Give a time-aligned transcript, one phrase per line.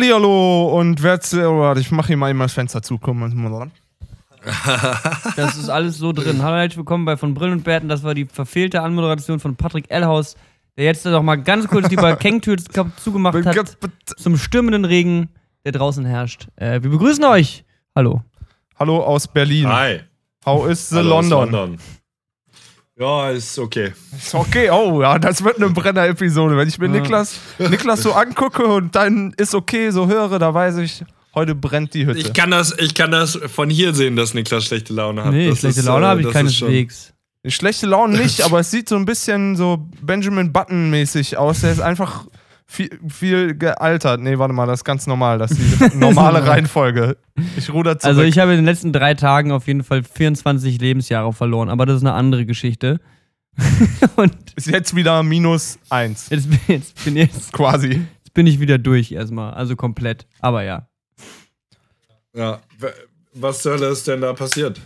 [0.00, 2.96] Hallihallo und wer oh, ich mache hier mal eben das Fenster zu.
[2.96, 3.20] Komm,
[5.36, 6.42] Das ist alles so drin.
[6.42, 7.90] Hallo, herzlich willkommen bei von Brillen und Bärten.
[7.90, 10.36] Das war die verfehlte Anmoderation von Patrick Ellhaus,
[10.78, 12.56] der jetzt noch mal ganz kurz die Balkentür
[12.96, 13.76] zugemacht hat
[14.16, 15.28] zum stürmenden Regen,
[15.66, 16.48] der draußen herrscht.
[16.56, 17.66] Äh, wir begrüßen euch.
[17.94, 18.22] Hallo.
[18.78, 19.68] Hallo aus Berlin.
[19.68, 20.00] Hi.
[20.46, 21.50] How is the London?
[21.50, 21.78] London?
[23.00, 23.94] Ja, ist okay.
[24.14, 26.54] Ist okay, oh ja, das wird eine Brenner-Episode.
[26.54, 27.00] Wenn ich mir ja.
[27.00, 31.02] Niklas, Niklas so angucke und dann ist okay, so höre, da weiß ich,
[31.34, 32.18] heute brennt die Hütte.
[32.18, 35.32] Ich kann das, ich kann das von hier sehen, dass Niklas schlechte Laune hat.
[35.32, 37.14] Nee, das schlechte ist, Laune äh, habe ich keineswegs.
[37.46, 41.62] Schlechte Laune nicht, aber es sieht so ein bisschen so Benjamin Button-mäßig aus.
[41.62, 42.26] Der ist einfach
[42.70, 44.20] viel, viel gealtert.
[44.20, 45.38] Nee, warte mal, das ist ganz normal.
[45.38, 47.16] Das ist die normale Reihenfolge.
[47.56, 48.08] Ich ruder zurück.
[48.08, 51.84] Also ich habe in den letzten drei Tagen auf jeden Fall 24 Lebensjahre verloren, aber
[51.84, 53.00] das ist eine andere Geschichte.
[54.16, 56.28] Und ist jetzt wieder minus eins.
[56.30, 58.06] Jetzt, jetzt bin jetzt quasi.
[58.18, 60.26] Jetzt bin ich wieder durch erstmal, also komplett.
[60.38, 60.88] Aber ja.
[62.34, 62.60] Ja,
[63.34, 64.80] was soll das denn da passiert?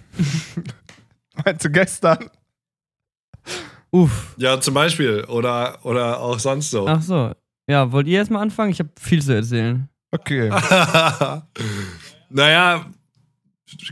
[1.45, 2.31] Meinst du gestern?
[3.91, 4.35] Uff.
[4.39, 5.25] Ja, zum Beispiel.
[5.25, 6.89] Oder, oder auch sonst so.
[6.89, 7.33] Ach so.
[7.69, 8.71] Ja, wollt ihr erstmal anfangen?
[8.71, 9.89] Ich habe viel zu erzählen.
[10.11, 10.49] Okay.
[12.31, 12.87] naja,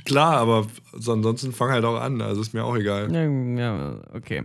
[0.05, 2.21] klar, aber ansonsten fang halt auch an.
[2.21, 3.13] Also ist mir auch egal.
[3.13, 4.45] Ja, ja okay.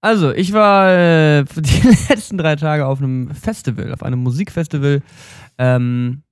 [0.00, 5.00] Also, ich war äh, die letzten drei Tage auf einem Festival, auf einem Musikfestival.
[5.56, 6.22] Ähm,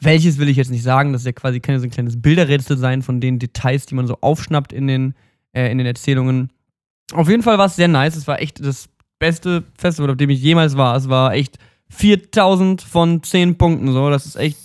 [0.00, 2.20] welches will ich jetzt nicht sagen, das ist ja quasi kann ja so ein kleines
[2.20, 5.14] Bilderrätsel sein von den Details, die man so aufschnappt in den,
[5.52, 6.50] äh, in den Erzählungen.
[7.12, 8.16] Auf jeden Fall war es sehr nice.
[8.16, 10.96] Es war echt das beste Festival, auf dem ich jemals war.
[10.96, 11.58] Es war echt
[11.90, 13.92] 4000 von 10 Punkten.
[13.92, 14.56] So, das ist echt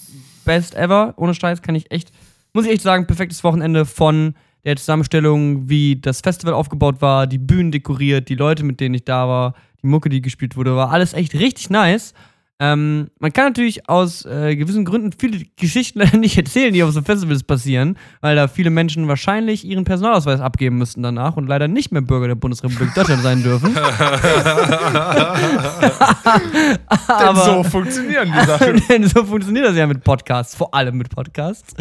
[0.46, 1.14] best ever.
[1.18, 2.12] Ohne Scheiß kann ich echt,
[2.54, 7.38] muss ich echt sagen, perfektes Wochenende von der Zusammenstellung, wie das Festival aufgebaut war, die
[7.38, 10.92] Bühnen dekoriert, die Leute, mit denen ich da war, die Mucke, die gespielt wurde, war
[10.92, 12.14] alles echt richtig nice.
[12.58, 16.92] Ähm, man kann natürlich aus äh, gewissen Gründen viele Geschichten leider nicht erzählen, die auf
[16.92, 21.68] so Festivals passieren, weil da viele Menschen wahrscheinlich ihren Personalausweis abgeben müssten danach und leider
[21.68, 23.74] nicht mehr Bürger der Bundesrepublik Deutschland sein dürfen.
[27.20, 28.82] denn so funktionieren die Sachen.
[28.90, 31.74] denn so funktioniert das ja mit Podcasts, vor allem mit Podcasts.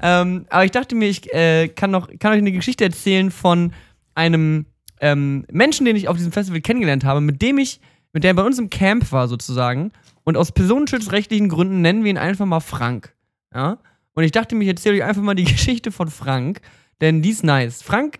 [0.00, 3.72] Ähm, aber ich dachte mir, ich äh, kann, noch, kann euch eine Geschichte erzählen von
[4.14, 4.66] einem
[5.00, 7.80] ähm, Menschen, den ich auf diesem Festival kennengelernt habe, mit dem ich,
[8.12, 9.90] mit der bei uns im Camp war sozusagen
[10.24, 13.14] und aus personenschutzrechtlichen Gründen nennen wir ihn einfach mal Frank.
[13.54, 13.78] Ja?
[14.14, 16.60] Und ich dachte mir, ich erzähle euch einfach mal die Geschichte von Frank,
[17.00, 17.82] denn die ist nice.
[17.82, 18.18] Frank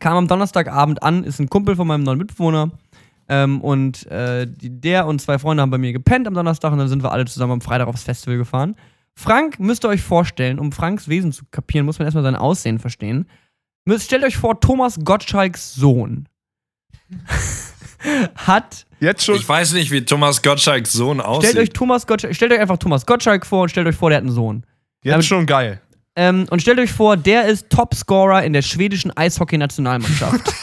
[0.00, 2.70] kam am Donnerstagabend an, ist ein Kumpel von meinem neuen Mitbewohner.
[3.28, 6.88] Ähm, und äh, der und zwei Freunde haben bei mir gepennt am Donnerstag und dann
[6.88, 8.74] sind wir alle zusammen am Freitag aufs Festival gefahren.
[9.14, 12.78] Frank müsst ihr euch vorstellen, um Franks Wesen zu kapieren, muss man erstmal sein Aussehen
[12.78, 13.28] verstehen.
[13.96, 16.28] Stellt euch vor, Thomas Gottschalks Sohn
[18.34, 19.36] hat Jetzt schon.
[19.36, 21.50] Ich weiß nicht, wie Thomas Gottschalks Sohn aussieht.
[21.50, 24.18] Stellt euch Thomas Gottschalk, stellt euch einfach Thomas Gottschalk vor und stellt euch vor, der
[24.18, 24.64] hat einen Sohn.
[25.02, 25.80] Jetzt ähm, schon geil.
[26.16, 30.52] Ähm, und stellt euch vor, der ist Topscorer in der schwedischen Eishockey-Nationalmannschaft.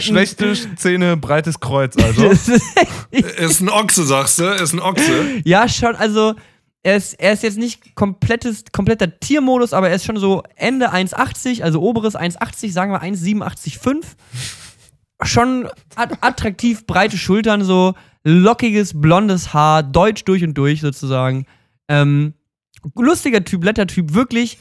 [0.00, 2.30] Schlechte Szene, breites Kreuz, also.
[2.30, 4.44] ist ein Ochse, sagst du?
[4.44, 5.40] Ist ein Ochse.
[5.44, 6.34] Ja, schon, also
[6.82, 10.92] er ist, er ist jetzt nicht komplettes, kompletter Tiermodus, aber er ist schon so Ende
[10.92, 14.04] 1,80, also oberes 1,80, sagen wir 1,87,5.
[15.22, 21.44] Schon attraktiv, breite Schultern, so lockiges, blondes Haar, deutsch durch und durch sozusagen.
[21.88, 22.32] Ähm,
[22.96, 24.56] lustiger Typ, netter Typ, wirklich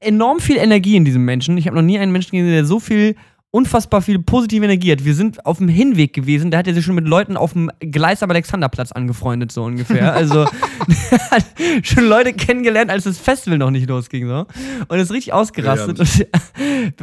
[0.00, 1.56] enorm viel Energie in diesem Menschen.
[1.56, 3.14] Ich habe noch nie einen Menschen gesehen, der so viel
[3.50, 5.04] unfassbar viel positive Energie hat.
[5.04, 7.70] Wir sind auf dem Hinweg gewesen, da hat er sich schon mit Leuten auf dem
[7.80, 10.14] Gleis am Alexanderplatz angefreundet, so ungefähr.
[10.16, 10.46] Also
[11.30, 11.44] hat
[11.82, 14.26] schon Leute kennengelernt, als das Festival noch nicht losging.
[14.26, 14.46] So.
[14.88, 15.98] Und ist richtig ausgerastet.
[15.98, 16.26] Ja,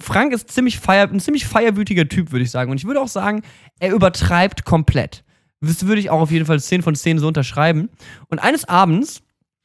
[0.00, 2.70] Frank ist ziemlich feier, ein ziemlich feierwütiger Typ, würde ich sagen.
[2.70, 3.42] Und ich würde auch sagen,
[3.80, 5.24] er übertreibt komplett.
[5.60, 7.88] Das würde ich auch auf jeden Fall 10 von 10 so unterschreiben.
[8.28, 9.22] Und eines Abends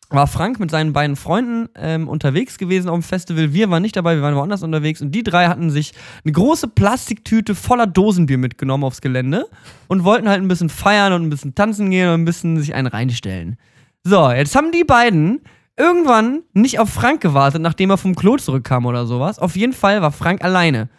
[0.09, 3.53] war Frank mit seinen beiden Freunden ähm, unterwegs gewesen auf dem Festival.
[3.53, 5.01] Wir waren nicht dabei, wir waren woanders unterwegs.
[5.01, 5.93] Und die drei hatten sich
[6.23, 9.45] eine große Plastiktüte voller Dosenbier mitgenommen aufs Gelände
[9.87, 12.73] und wollten halt ein bisschen feiern und ein bisschen tanzen gehen und ein bisschen sich
[12.73, 13.57] einen reinstellen.
[14.03, 15.41] So, jetzt haben die beiden
[15.75, 19.39] irgendwann nicht auf Frank gewartet, nachdem er vom Klo zurückkam oder sowas.
[19.39, 20.89] Auf jeden Fall war Frank alleine.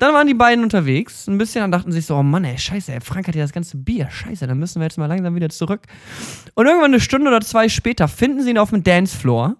[0.00, 2.90] Dann waren die beiden unterwegs, ein bisschen, dann dachten sich so, oh Mann, ey, scheiße,
[2.90, 5.50] ey, Frank hat ja das ganze Bier, scheiße, dann müssen wir jetzt mal langsam wieder
[5.50, 5.82] zurück.
[6.54, 9.56] Und irgendwann eine Stunde oder zwei später finden sie ihn auf dem Dancefloor.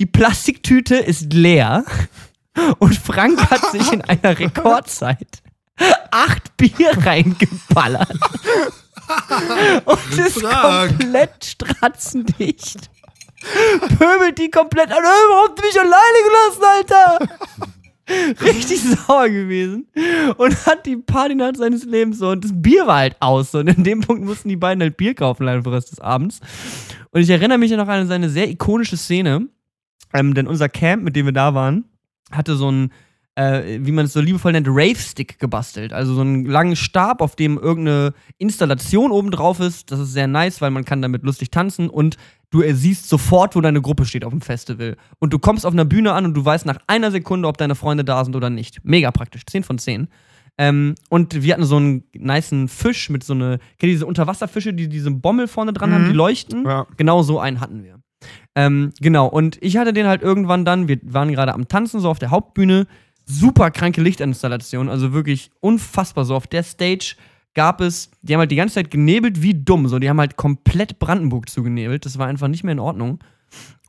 [0.00, 1.84] Die Plastiktüte ist leer
[2.78, 5.42] und Frank hat sich in einer Rekordzeit
[6.10, 8.10] acht Bier reingeballert.
[9.84, 10.98] und ist Frank.
[10.98, 12.90] komplett stratzendicht.
[13.96, 14.98] Pöbelt die komplett an.
[15.04, 17.77] Warum habt ihr mich alleine gelassen, Alter?
[18.42, 19.88] richtig sauer gewesen
[20.36, 23.52] und hat die Partynacht seines Lebens so und das Bier war halt aus.
[23.52, 25.92] So, und in dem Punkt mussten die beiden halt Bier kaufen leider für den Rest
[25.92, 26.40] des Abends.
[27.10, 29.48] Und ich erinnere mich ja noch an seine sehr ikonische Szene,
[30.14, 31.84] ähm, denn unser Camp, mit dem wir da waren,
[32.30, 32.92] hatte so ein
[33.38, 35.92] äh, wie man es so liebevoll nennt, Rave-Stick gebastelt.
[35.92, 39.92] Also so einen langen Stab, auf dem irgendeine Installation oben drauf ist.
[39.92, 42.16] Das ist sehr nice, weil man kann damit lustig tanzen und
[42.50, 44.96] du siehst sofort, wo deine Gruppe steht auf dem Festival.
[45.20, 47.76] Und du kommst auf einer Bühne an und du weißt nach einer Sekunde, ob deine
[47.76, 48.80] Freunde da sind oder nicht.
[48.82, 49.46] Mega praktisch.
[49.46, 50.08] 10 von 10.
[50.60, 54.74] Ähm, und wir hatten so einen niceen Fisch mit so eine, kennt ihr diese Unterwasserfische,
[54.74, 55.94] die diese Bommel vorne dran Mhm.
[55.94, 56.64] haben, die leuchten?
[56.64, 56.86] Ja.
[56.96, 58.00] Genau so einen hatten wir.
[58.56, 62.10] Ähm, genau, und ich hatte den halt irgendwann dann, wir waren gerade am Tanzen, so
[62.10, 62.88] auf der Hauptbühne,
[63.28, 66.24] super kranke Lichtinstallation, also wirklich unfassbar.
[66.24, 67.14] So auf der Stage
[67.54, 70.36] gab es, die haben halt die ganze Zeit genebelt wie dumm, so die haben halt
[70.36, 73.18] komplett Brandenburg zugenebelt, das war einfach nicht mehr in Ordnung.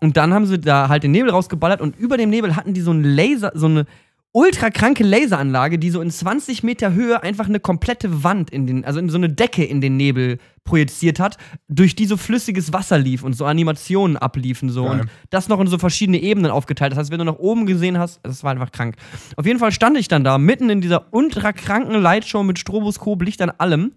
[0.02, 2.82] Und dann haben sie da halt den Nebel rausgeballert und über dem Nebel hatten die
[2.82, 3.86] so einen Laser, so eine
[4.32, 8.86] ultra kranke Laseranlage, die so in 20 Meter Höhe einfach eine komplette Wand in den,
[8.86, 11.38] also in so eine Decke in den Nebel projiziert hat,
[11.68, 15.02] durch die so flüssiges Wasser lief und so Animationen abliefen so Geil.
[15.02, 16.92] und das noch in so verschiedene Ebenen aufgeteilt.
[16.92, 18.96] Das heißt, wenn du nach oben gesehen hast, das war einfach krank.
[19.36, 23.24] Auf jeden Fall stand ich dann da mitten in dieser ultra kranken Lightshow mit Stroboskop,
[23.24, 23.94] Licht an allem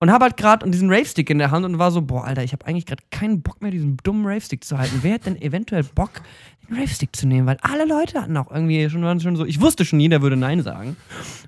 [0.00, 2.52] und habe halt gerade diesen Rave-Stick in der Hand und war so, boah, Alter, ich
[2.52, 5.00] habe eigentlich gerade keinen Bock mehr, diesen dummen Rave-Stick zu halten.
[5.02, 6.22] Wer hat denn eventuell Bock,
[6.70, 7.46] Rave-Stick zu nehmen?
[7.46, 10.36] Weil alle Leute hatten auch irgendwie schon, waren schon so, ich wusste schon, jeder würde
[10.36, 10.96] Nein sagen.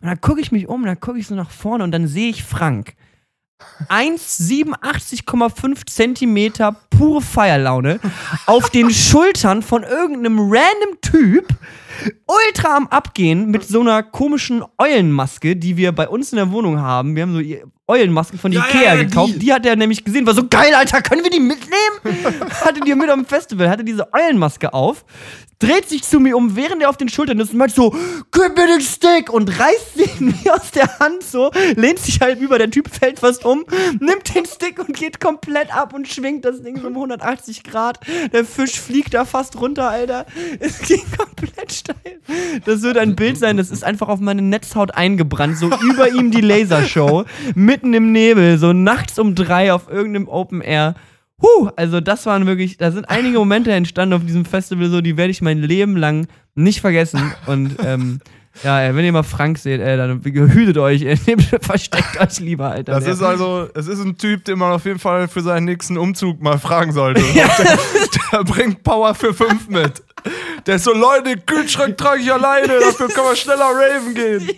[0.01, 2.31] Und dann gucke ich mich um, dann gucke ich so nach vorne und dann sehe
[2.31, 2.95] ich Frank.
[3.89, 8.01] 1,87,5 Zentimeter pure Feierlaune
[8.47, 11.47] auf den Schultern von irgendeinem random Typ
[12.27, 16.81] ultra am Abgehen mit so einer komischen Eulenmaske, die wir bei uns in der Wohnung
[16.81, 17.15] haben.
[17.17, 17.41] Wir haben so
[17.89, 19.35] Eulenmasken von Ja, Ikea ja, ja, gekauft.
[19.35, 19.39] die.
[19.41, 19.53] Die.
[19.53, 22.41] hat er nämlich gesehen, war so geil, Alter, können wir die mitnehmen?
[22.65, 25.05] hatte die mit am Festival, hatte diese Eulenmaske auf,
[25.59, 27.94] dreht sich zu mir um, während er auf den Schultern ist und meint so,
[28.33, 32.41] gib mir den Stick und reißt sie mir aus der Hand so, lehnt sich halt
[32.41, 33.65] über, der Typ fällt fast um,
[34.00, 37.99] nimmt den Stick und geht komplett ab und schwingt das Ding so um 180 Grad.
[38.33, 40.25] Der Fisch fliegt da fast runter, Alter.
[40.61, 42.61] Es ging komplett steil.
[42.64, 46.31] Das wird ein Bild sein, das ist einfach auf meine Netzhaut eingebrannt, so über ihm
[46.31, 47.25] die Lasershow,
[47.55, 50.94] mitten im Nebel, so nachts um drei auf irgendeinem Open Air.
[51.43, 55.17] Huh, also das waren wirklich, da sind einige Momente entstanden auf diesem Festival, so die
[55.17, 57.32] werde ich mein Leben lang nicht vergessen.
[57.46, 58.20] Und ähm,
[58.62, 61.02] ja, wenn ihr mal Frank seht, ey, dann hütet euch,
[61.61, 62.93] versteckt euch lieber, Alter.
[62.93, 65.96] Das ist also, es ist ein Typ, den man auf jeden Fall für seinen nächsten
[65.96, 67.23] Umzug mal fragen sollte.
[67.34, 67.49] Ja.
[67.58, 67.79] Der,
[68.32, 70.02] der bringt Power für fünf mit.
[70.67, 74.51] Der ist so, Leute, den Kühlschrank trage ich alleine, dafür kann man schneller raven gehen.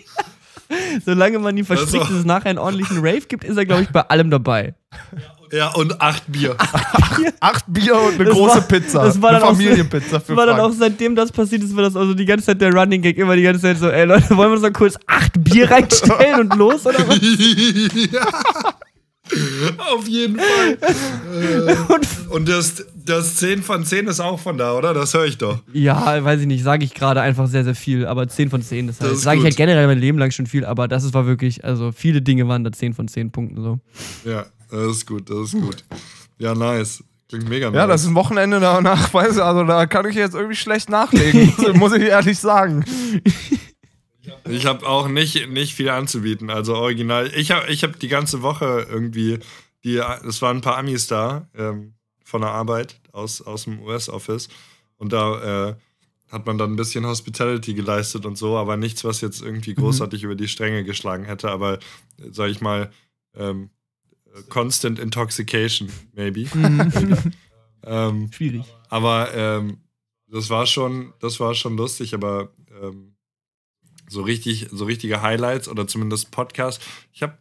[1.05, 3.83] Solange man ihm verspricht, Also- dass es nachher einen ordentlichen Rave gibt, ist er, glaube
[3.83, 4.73] ich, bei allem dabei.
[5.51, 6.55] Ja, und acht Bier.
[7.39, 9.03] Acht Bier und eine Das große war- Pizza.
[9.03, 10.75] das war eine dann auch so- Familienpizza für Das war dann auch Frank.
[10.79, 13.43] seitdem das passiert ist, war das also die ganze Zeit der Running Gag, immer die
[13.43, 16.85] ganze Zeit so, ey Leute, wollen wir uns noch kurz acht Bier reinstellen und los
[16.85, 17.19] oder was?
[19.93, 20.77] Auf jeden Fall.
[21.89, 24.93] Und, Und das, das 10 von 10 ist auch von da, oder?
[24.93, 25.59] Das höre ich doch.
[25.73, 28.87] ja, weiß ich nicht, sage ich gerade einfach sehr, sehr viel, aber 10 von 10,
[28.87, 31.13] das, Das heißt, sage ich halt generell mein Leben lang schon viel, aber das ist-
[31.13, 33.79] war wirklich, also viele Dinge waren da 10 von 10 Punkten so.
[34.29, 35.83] Ja, das ist gut, das ist gut.
[36.37, 37.03] Ja, nice.
[37.29, 37.77] Klingt mega nice.
[37.77, 40.89] Ja, das ist ein Wochenende danach, weiß ich, also da kann ich jetzt irgendwie schlecht
[40.89, 42.85] nachlegen, muss ich ehrlich sagen.
[44.49, 46.49] Ich habe auch nicht, nicht viel anzubieten.
[46.49, 47.31] Also original.
[47.35, 49.39] Ich habe ich hab die ganze Woche irgendwie,
[49.83, 54.49] die, es waren ein paar Amis da ähm, von der Arbeit aus, aus dem US-Office.
[54.97, 55.75] Und da äh,
[56.31, 60.23] hat man dann ein bisschen Hospitality geleistet und so, aber nichts, was jetzt irgendwie großartig
[60.23, 61.49] über die Stränge geschlagen hätte.
[61.49, 61.79] Aber,
[62.31, 62.91] sag ich mal,
[63.35, 63.69] ähm,
[64.33, 66.47] äh, Constant Intoxication, maybe.
[66.53, 67.17] maybe.
[67.87, 68.63] Ähm, Schwierig.
[68.89, 69.77] aber ähm,
[70.27, 72.51] das war schon, das war schon lustig, aber
[72.81, 73.14] ähm,
[74.09, 76.81] so richtig, so richtige Highlights oder zumindest Podcast.
[77.13, 77.37] Ich habe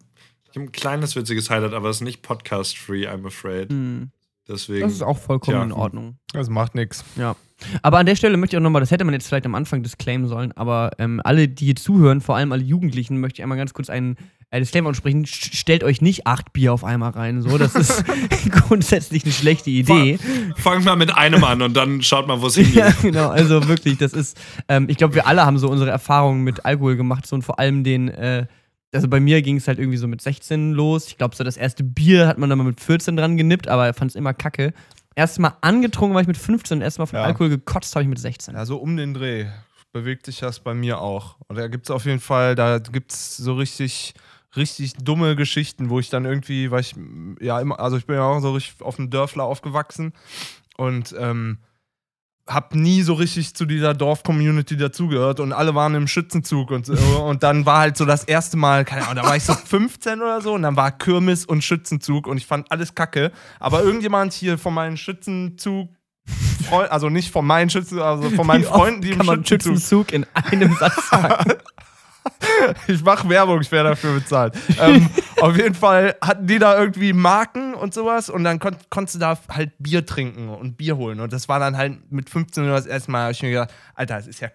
[0.50, 3.71] ich hab ein kleines witziges Highlight, aber es ist nicht podcast-free, I'm afraid.
[3.71, 4.11] Hm,
[4.47, 4.83] Deswegen.
[4.83, 5.64] Das ist auch vollkommen Tja.
[5.64, 6.18] in Ordnung.
[6.33, 7.04] Das macht nichts.
[7.16, 7.35] Ja.
[7.83, 9.83] Aber an der Stelle möchte ich auch nochmal, das hätte man jetzt vielleicht am Anfang
[9.83, 13.56] disclaimen sollen, aber ähm, alle, die hier zuhören, vor allem alle Jugendlichen, möchte ich einmal
[13.56, 14.16] ganz kurz einen
[14.54, 15.25] äh, Disclaimer aussprechen.
[15.25, 17.42] St- Stellt euch nicht acht Bier auf einmal rein.
[17.42, 18.04] So, das ist
[18.50, 20.18] grundsätzlich eine schlechte Idee.
[20.56, 22.75] Fangt mal mit einem an und dann schaut mal, wo es hingeht.
[22.76, 23.28] Ja, genau.
[23.28, 26.96] Also wirklich, das ist, ähm, ich glaube, wir alle haben so unsere Erfahrungen mit Alkohol
[26.96, 28.46] gemacht so, und vor allem den, äh,
[28.92, 31.08] also bei mir ging es halt irgendwie so mit 16 los.
[31.08, 33.92] Ich glaube, so das erste Bier hat man dann mal mit 14 dran genippt, aber
[33.94, 34.73] fand es immer kacke.
[35.16, 37.25] Erstes Mal angetrunken war ich mit 15 und erst mal von Ja.
[37.25, 38.54] Alkohol gekotzt habe ich mit 16.
[38.54, 39.46] Ja, so um den Dreh
[39.92, 41.37] bewegt sich das bei mir auch.
[41.46, 44.14] Und da gibt es auf jeden Fall, da gibt es so richtig,
[44.56, 46.94] richtig dumme Geschichten, wo ich dann irgendwie, weil ich,
[47.40, 50.12] ja, immer, also ich bin ja auch so richtig auf dem Dörfler aufgewachsen
[50.76, 51.58] und ähm,
[52.46, 56.94] hab nie so richtig zu dieser Dorf-Community dazugehört und alle waren im Schützenzug und, so.
[57.25, 60.20] und dann war halt so das erste Mal, keine Ahnung, da war ich so 15
[60.20, 63.32] oder so und dann war Kirmes und Schützenzug und ich fand alles kacke.
[63.61, 65.88] Aber irgendjemand hier von meinen Schützenzug,
[66.70, 70.11] also nicht von meinen Schützenzug, also von meinen Wie Freunden, die im kann man Schützenzug
[70.11, 71.52] Schützenzug in einem Satz sagen.
[72.86, 74.54] ich mache Werbung, ich werde dafür bezahlt.
[74.80, 75.08] ähm,
[75.40, 79.18] auf jeden Fall hatten die da irgendwie Marken und sowas und dann kon konntest du
[79.20, 81.20] da halt Bier trinken und Bier holen.
[81.20, 84.16] Und das war dann halt mit 15 Uhr das erste Mal, ich mir gedacht, Alter,
[84.16, 84.50] das ist ja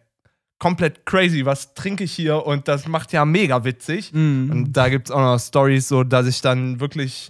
[0.59, 2.45] komplett crazy, was trinke ich hier?
[2.45, 4.13] Und das macht ja mega witzig.
[4.13, 4.51] Mhm.
[4.51, 7.29] Und da gibt es auch noch Stories, so dass ich dann wirklich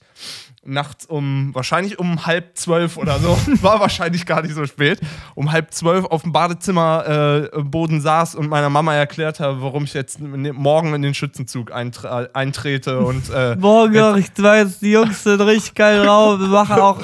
[0.66, 5.00] nachts um, wahrscheinlich um halb zwölf oder so, war wahrscheinlich gar nicht so spät,
[5.36, 9.94] um halb zwölf auf dem Badezimmerboden äh, saß und meiner Mama erklärt habe, warum ich
[9.94, 15.42] jetzt morgen in den Schützenzug eintre eintrete und äh, Morgen, ich weiß, die Jungs sind
[15.42, 16.40] richtig geil drauf.
[16.40, 17.00] Wir machen auch.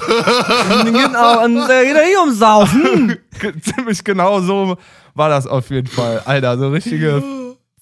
[0.84, 3.18] genau, und äh, geht hier umsaufen.
[3.62, 4.78] ziemlich genau so
[5.14, 6.22] war das auf jeden Fall.
[6.26, 7.24] Alter, so richtige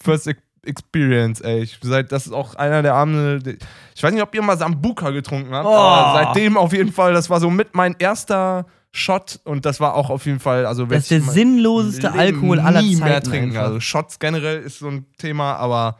[0.02, 0.30] First
[0.66, 1.62] Experience, ey.
[1.64, 3.58] Ich, seit, das ist auch einer der Abende.
[3.96, 5.74] Ich weiß nicht, ob ihr mal Sambuka getrunken habt, Oh.
[5.74, 9.96] aber seitdem auf jeden Fall, das war so mit mein erster Shot und das war
[9.96, 13.10] auch auf jeden Fall, also Das ist der sinnloseste Leben Alkohol aller nie Zeiten.
[13.10, 13.50] mehr trinken.
[13.50, 13.64] einfach.
[13.64, 15.98] Also Shots generell ist so ein Thema, aber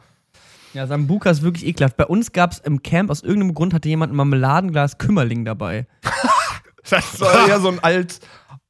[0.74, 1.96] Ja, Sambuka ist wirklich ekelhaft.
[1.96, 5.86] Bei uns gab es im Camp, aus irgendeinem Grund hatte jemand ein Marmeladenglas Kümmerling dabei.
[6.90, 8.20] das war eher so ein alt.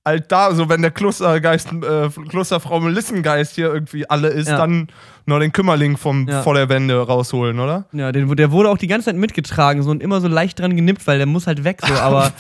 [0.07, 4.59] Alt da, so wenn der Klostergeist, äh, Klosterfrau Melissengeist hier irgendwie alle ist, Ja.
[4.59, 4.89] dann
[5.25, 6.43] nur den Kümmerling vom, Ja.
[6.43, 7.87] vor der Wände rausholen, oder?
[7.93, 10.77] Ja, den, der wurde auch die ganze Zeit mitgetragen so, und immer so leicht dran
[10.77, 11.95] genippt, weil der muss halt weg so.
[11.95, 12.31] Aber,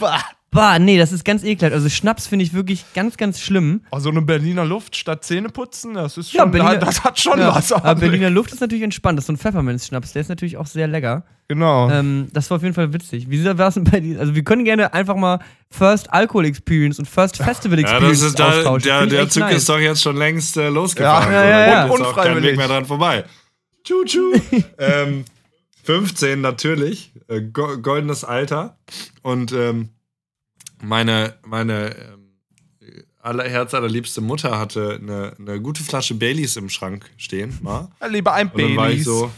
[0.55, 1.75] bah, nee, das ist ganz ekelhaft.
[1.75, 3.83] Also Schnaps finde ich wirklich ganz, ganz schlimm.
[3.91, 7.19] Oh, so eine Berliner Luft statt Zähne putzen, das ist Ja, schon, Berliner- das hat
[7.21, 7.73] schon Ja, was.
[7.73, 9.19] aber Berliner Luft ist natürlich entspannt.
[9.19, 10.13] Das ist so ein Pfefferminz-Schnaps.
[10.13, 11.25] Der ist natürlich auch sehr lecker.
[11.49, 11.91] Genau.
[11.91, 13.29] Ähm, das war auf jeden Fall witzig.
[13.29, 14.19] Wie war es denn bei dir?
[14.19, 18.29] Also, wir können gerne einfach mal First Alcohol Experience und First Festival Ja, Experience das
[18.31, 18.89] ist da, austauschen.
[18.89, 19.57] der, der Zug nice.
[19.57, 21.31] ist doch jetzt schon längst äh, losgefahren.
[21.33, 21.87] Ja, so, ja, ja.
[21.87, 22.51] jetzt auch kein Unfreiwillig.
[22.53, 23.25] Weg mehr dran vorbei.
[23.85, 24.33] Tschu, tschu.
[24.79, 25.25] ähm,
[25.83, 28.79] 15 natürlich, äh, go goldenes Alter.
[29.23, 29.91] Und ähm,
[30.85, 32.25] meine, meine ähm,
[33.21, 37.59] aller, Herz allerliebste Mutter hatte eine, eine gute Flasche Baileys im Schrank stehen.
[37.63, 37.89] Mal.
[38.09, 39.05] Lieber ein Und dann war ich Baileys.
[39.05, 39.31] so,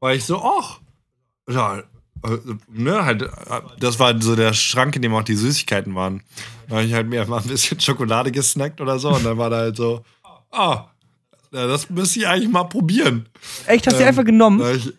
[0.00, 0.80] war ich so, ach,
[1.48, 3.28] ja, äh, ne, halt, äh,
[3.78, 6.22] das war so der Schrank, in dem auch die Süßigkeiten waren.
[6.68, 9.50] Da habe ich halt mir mal ein bisschen Schokolade gesnackt oder so und dann war
[9.50, 10.02] da halt so,
[10.50, 10.86] ah,
[11.52, 13.28] ja, das müsste ich eigentlich mal probieren.
[13.66, 14.64] Echt, hast du Ähm, einfach genommen?
[14.74, 14.92] Ich,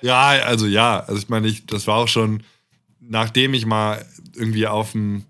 [0.00, 2.42] ja, also ja, also ich meine, ich, das war auch schon,
[3.00, 4.04] nachdem ich mal
[4.38, 5.24] irgendwie auf dem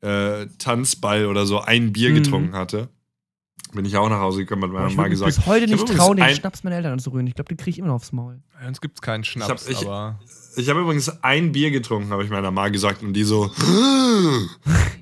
[0.00, 2.14] äh, Tanzball oder so ein Bier Mhm.
[2.14, 2.88] getrunken hatte,
[3.72, 6.16] bin ich auch nach Hause gekommen meiner ich Mama gesagt, bis heute ich nicht trauen,
[6.16, 7.26] den Schnaps meiner Eltern anzurühren.
[7.26, 8.40] Ich glaube, den kriege ich immer noch aufs Maul.
[8.60, 10.20] Bei uns gibt's keinen Schnaps, Ich hab- ich- aber.
[10.56, 13.02] Ich habe übrigens ein Bier getrunken, habe ich meiner Mama gesagt.
[13.02, 13.50] Und die so,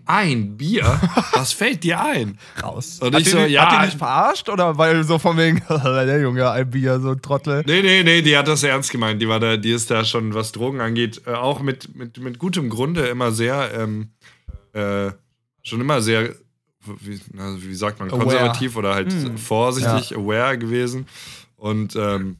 [0.07, 1.01] ein Bier?
[1.33, 2.39] Was fällt dir ein?
[2.63, 2.99] Raus.
[3.01, 3.71] Und Hat ich die, so, nicht- ja.
[3.71, 7.23] hat die nicht verarscht oder weil so von wegen, der Junge, ein Bier, so ein
[7.23, 7.63] Trottel.
[7.67, 9.21] Nee, nee, nee, die hat das ernst gemeint.
[9.21, 12.39] Die war da, die ist da schon, was Drogen angeht, äh, auch mit, mit, mit
[12.39, 14.09] gutem Grunde immer sehr, ähm,
[14.73, 15.11] äh,
[15.63, 16.35] schon immer sehr,
[17.01, 18.23] wie, also wie sagt man, Aware.
[18.23, 19.39] konservativ oder halt Hm.
[19.39, 21.07] vorsichtig, aware gewesen.
[21.57, 22.37] Und ähm,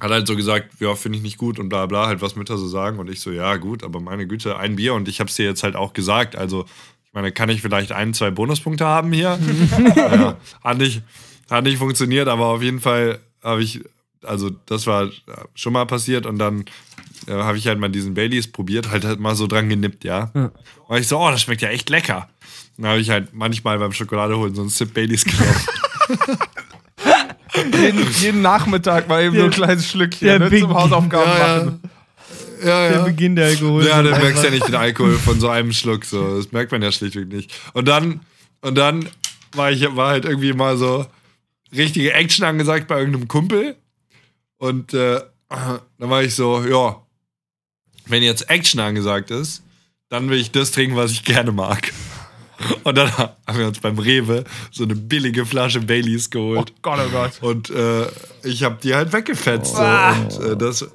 [0.00, 2.56] hat halt so gesagt, ja, finde ich nicht gut und bla bla, halt was Mütter
[2.56, 2.98] so sagen.
[2.98, 5.46] Und ich so, ja, gut, aber meine Güte, ein Bier und ich habe es dir
[5.46, 6.36] jetzt halt auch gesagt.
[6.36, 6.64] Also,
[7.06, 9.38] ich meine, kann ich vielleicht ein, zwei Bonuspunkte haben hier?
[9.96, 11.02] ja, hat nicht,
[11.50, 13.80] hat nicht funktioniert, aber auf jeden Fall habe ich,
[14.22, 15.10] also das war
[15.54, 16.64] schon mal passiert und dann
[17.26, 20.30] äh, habe ich halt mal diesen Baileys probiert, halt, halt mal so dran genippt, ja.
[20.34, 20.50] Ja.
[20.88, 22.28] Und ich so, oh, das schmeckt ja echt lecker.
[22.76, 25.56] Dann habe ich halt manchmal beim Schokolade holen so einen Sip Baileys genommen.
[27.56, 31.38] jeden, jeden Nachmittag mal eben so ein kleines Schlückchen der ne, Big- zum Hausaufgaben Ja,
[31.58, 31.64] ja.
[31.64, 31.80] machen.
[32.64, 33.86] ja, Der Beginn der Alkohol.
[33.86, 36.04] Ja, dann merkst du ja nicht den Alkohol von so einem Schluck.
[36.04, 36.36] So.
[36.36, 37.52] Das merkt man ja schlichtweg nicht.
[37.72, 38.20] Und dann,
[38.60, 39.08] und dann
[39.54, 41.06] war ich war halt irgendwie mal so
[41.74, 43.76] richtige Action angesagt bei irgendeinem Kumpel.
[44.58, 45.20] Und äh,
[45.50, 46.96] dann war ich so, ja,
[48.06, 49.62] wenn jetzt Action angesagt ist,
[50.08, 51.92] dann will ich das trinken, was ich gerne mag.
[52.84, 56.72] Und dann haben wir uns beim Rewe so eine billige Flasche Baileys Oh geholt.
[56.82, 57.42] Gott, oh Gott.
[57.42, 58.06] Und äh,
[58.42, 59.74] ich habe die halt weggefetzt.
[59.76, 59.82] So.
[59.82, 60.12] Ah.
[60.12, 60.86] Und äh, das.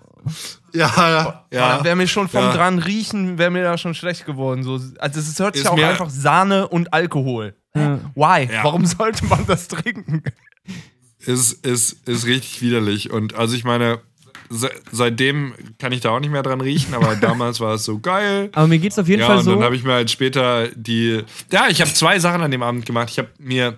[0.74, 1.84] Ja, ja.
[1.84, 2.54] Wäre mir schon vom Ja.
[2.54, 4.64] dran riechen, wäre mir da schon schlecht geworden.
[4.64, 7.56] So, also es hört sich Ist auch einfach Sahne und Alkohol.
[7.76, 8.00] Ja.
[8.16, 8.50] Why?
[8.52, 8.64] Ja.
[8.64, 10.24] Warum sollte man das trinken?
[11.26, 13.12] ist, ist, ist richtig widerlich.
[13.12, 14.02] Und also ich meine,
[14.50, 18.00] se seitdem kann ich da auch nicht mehr dran riechen, aber damals war es so
[18.00, 18.50] geil.
[18.54, 19.52] Aber mir geht's auf jeden Ja, Fall und so.
[19.56, 21.24] dann habe ich mir halt später die.
[21.52, 23.10] Ja, ich habe zwei Sachen an dem Abend gemacht.
[23.12, 23.78] Ich habe mir.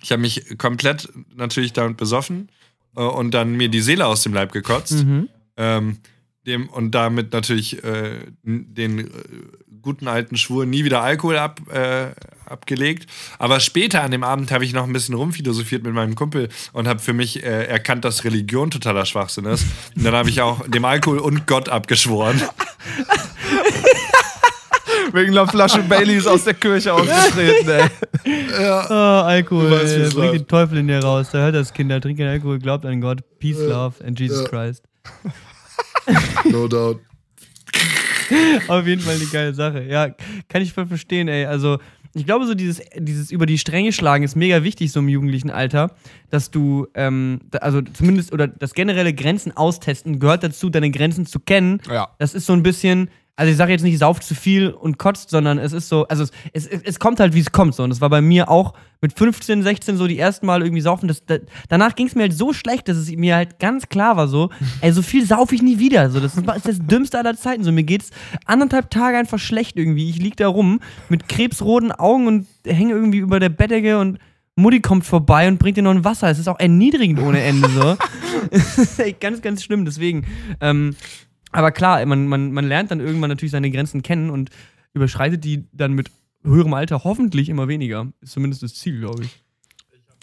[0.00, 2.50] Ich habe mich komplett natürlich damit besoffen
[2.96, 5.04] äh, und dann mir die Seele aus dem Leib gekotzt.
[5.04, 5.28] Mhm.
[5.56, 5.96] Ähm,
[6.48, 9.04] dem und damit natürlich äh, den äh,
[9.82, 12.08] guten alten Schwur nie wieder Alkohol ab, äh,
[12.44, 13.08] abgelegt.
[13.38, 16.88] Aber später an dem Abend habe ich noch ein bisschen rumphilosophiert mit meinem Kumpel und
[16.88, 19.64] habe für mich äh, erkannt, dass Religion totaler Schwachsinn ist.
[19.96, 22.40] Und dann habe ich auch dem Alkohol und Gott abgeschworen.
[25.12, 27.88] Wegen einer Flasche Baileys aus der Kirche ausgetreten, ey.
[28.90, 30.34] Oh, Alkohol, weißt, läuft.
[30.34, 31.28] den Teufel in dir raus.
[31.32, 34.82] Da hört das Kinder, trinkt Alkohol, glaubt an Gott, Peace, Love and Jesus Christ.
[36.44, 37.00] No doubt.
[38.68, 39.84] Auf jeden Fall eine geile Sache.
[39.84, 40.08] Ja,
[40.48, 41.46] kann ich voll verstehen, ey.
[41.46, 41.78] Also,
[42.14, 45.50] ich glaube, so dieses, dieses über die Stränge schlagen ist mega wichtig, so im jugendlichen
[45.50, 45.94] Alter,
[46.30, 51.40] dass du, ähm, also zumindest, oder das generelle Grenzen austesten gehört dazu, deine Grenzen zu
[51.40, 51.80] kennen.
[51.88, 52.08] Ja.
[52.18, 55.30] Das ist so ein bisschen, also ich sage jetzt nicht, sauft zu viel und kotzt,
[55.30, 57.72] sondern es ist so, also es, es, es, es kommt halt, wie es kommt.
[57.72, 57.84] So.
[57.84, 61.06] Und das war bei mir auch mit 15, 16 so die ersten Mal irgendwie saufen.
[61.06, 61.36] Das, da,
[61.68, 64.50] danach ging es mir halt so schlecht, dass es mir halt ganz klar war so,
[64.80, 66.10] ey, so viel saufe ich nie wieder.
[66.10, 67.62] So, das ist das, das Dümmste aller Zeiten.
[67.62, 68.10] So, mir geht's
[68.44, 70.10] anderthalb Tage einfach schlecht irgendwie.
[70.10, 74.18] Ich lieg da rum mit krebsroten Augen und hänge irgendwie über der Bettdecke und
[74.56, 76.28] Mutti kommt vorbei und bringt dir noch ein Wasser.
[76.28, 77.96] Es ist auch erniedrigend ohne Ende so.
[78.50, 79.84] Es ganz, ganz schlimm.
[79.84, 80.26] Deswegen,
[80.60, 80.96] ähm,
[81.52, 84.50] aber klar, man, man, man lernt dann irgendwann natürlich seine Grenzen kennen und
[84.92, 86.10] überschreitet die dann mit
[86.42, 88.12] höherem Alter hoffentlich immer weniger.
[88.20, 89.42] Ist zumindest das Ziel, glaube ich.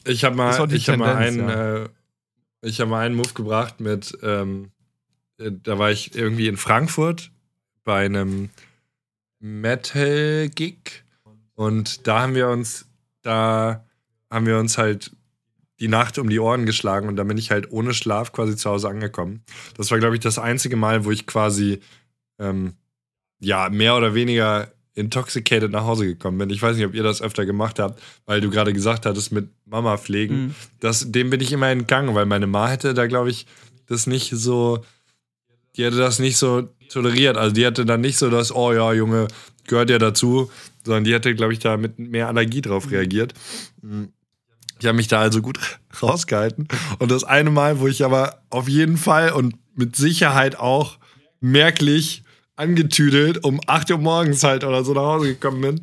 [0.06, 1.90] Ich habe mal, ich hab mal, einen, äh,
[2.62, 4.72] ich hab mal einen Move gebracht mit, ähm,
[5.40, 7.32] äh, da war ich irgendwie in Frankfurt
[7.84, 8.50] bei einem
[9.40, 11.04] Metal-Gig
[11.56, 12.88] und da haben wir uns,
[13.24, 13.86] da
[14.30, 15.12] haben wir uns halt
[15.80, 18.70] die Nacht um die Ohren geschlagen und da bin ich halt ohne Schlaf quasi zu
[18.70, 19.44] Hause angekommen.
[19.76, 21.80] Das war, glaube ich, das einzige Mal, wo ich quasi
[22.40, 22.74] ähm,
[23.40, 26.50] ja mehr oder weniger intoxicated nach Hause gekommen bin.
[26.50, 29.50] Ich weiß nicht, ob ihr das öfter gemacht habt, weil du gerade gesagt hattest mit
[29.66, 30.36] Mama pflegen.
[30.38, 30.56] Mhm.
[30.80, 33.46] Das, dem bin ich immer entgangen, weil meine Ma hätte da, glaube ich,
[33.88, 34.84] das nicht so,
[35.76, 37.36] die hätte das nicht so toleriert.
[37.36, 39.28] Also die hätte dann nicht so das, oh ja, Junge,
[39.68, 40.50] gehört ja dazu,
[40.86, 43.34] sondern die hätte, glaube ich, da mit mehr Allergie drauf reagiert.
[43.82, 44.14] Mhm.
[44.80, 45.60] Ich habe mich da also gut
[46.02, 46.68] rausgehalten.
[47.00, 50.98] Und das eine Mal, wo ich aber auf jeden Fall und mit Sicherheit auch
[51.40, 52.24] merklich
[52.56, 55.82] angetüdelt um 8 Uhr morgens halt oder so nach Hause gekommen bin,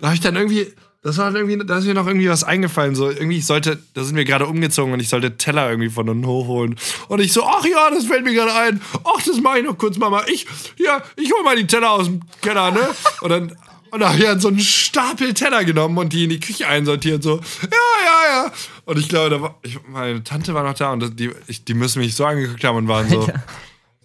[0.00, 2.94] da habe ich dann irgendwie, das war irgendwie, da ist mir noch irgendwie was eingefallen.
[2.94, 6.08] So, irgendwie, ich sollte, da sind wir gerade umgezogen und ich sollte Teller irgendwie von
[6.08, 6.76] unten hochholen.
[7.08, 8.80] Und ich so, ach ja, das fällt mir gerade ein.
[9.04, 10.22] Ach, das mache ich noch kurz, Mama.
[10.26, 12.88] Ich, ja, ich hole mal die Teller aus dem Keller, ne?
[13.20, 13.52] Und dann,
[13.90, 17.22] und ich dann so einen Stapel Teller genommen und die in die Küche einsortiert.
[17.22, 18.52] So, ja, ja, ja.
[18.84, 21.74] Und ich glaube, da war, ich, meine Tante war noch da und die, ich, die
[21.74, 23.28] müssen mich so angeguckt haben und waren so,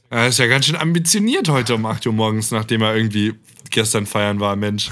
[0.09, 3.33] er ist ja ganz schön ambitioniert heute um 8 Uhr morgens, nachdem er irgendwie
[3.69, 4.89] gestern feiern war, Mensch.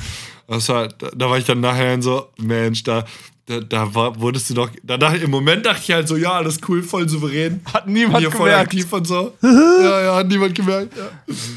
[0.48, 3.06] Das war, da, da war ich dann nachher so, Mensch, da,
[3.46, 4.70] da, da war, wurdest du doch.
[4.84, 7.62] Da dachte, Im Moment dachte ich halt so, ja, alles cool, voll souverän.
[7.74, 8.68] Hat niemand Hier voll gemerkt.
[8.68, 9.34] aktiv und so.
[9.42, 10.96] ja, ja, hat niemand gemerkt.
[10.98, 11.10] Ja.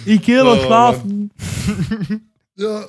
[0.05, 1.31] Ich gehe aber Oh, schlafen.
[2.57, 2.85] ja.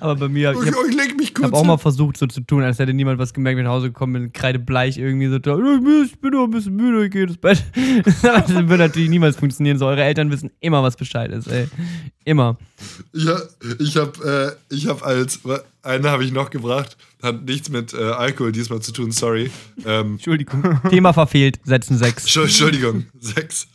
[0.00, 1.46] Aber bei mir, ich Ich, habe ich leg mich kurz.
[1.46, 3.74] hab auch mal versucht, so zu tun, als hätte niemand was gemerkt, wenn ich nach
[3.76, 7.36] Hause gekommen bin, kreidebleich irgendwie so, ich bin doch ein bisschen müde, ich gehe ins
[7.36, 7.62] Bett.
[8.22, 9.78] das wird natürlich niemals funktionieren.
[9.78, 11.68] So, eure Eltern wissen immer, was Bescheid ist, ey.
[12.24, 12.56] Immer.
[13.12, 13.36] Ja,
[13.78, 15.40] ich habe äh, ich hab als.
[15.82, 16.96] Eine habe ich noch gebracht.
[17.22, 19.50] Hat nichts mit äh, Alkohol diesmal zu tun, sorry.
[19.84, 20.80] Ähm, Entschuldigung.
[20.90, 22.24] Thema verfehlt, setzen sechs.
[22.24, 23.66] Entschuld- Entschuldigung, sechs.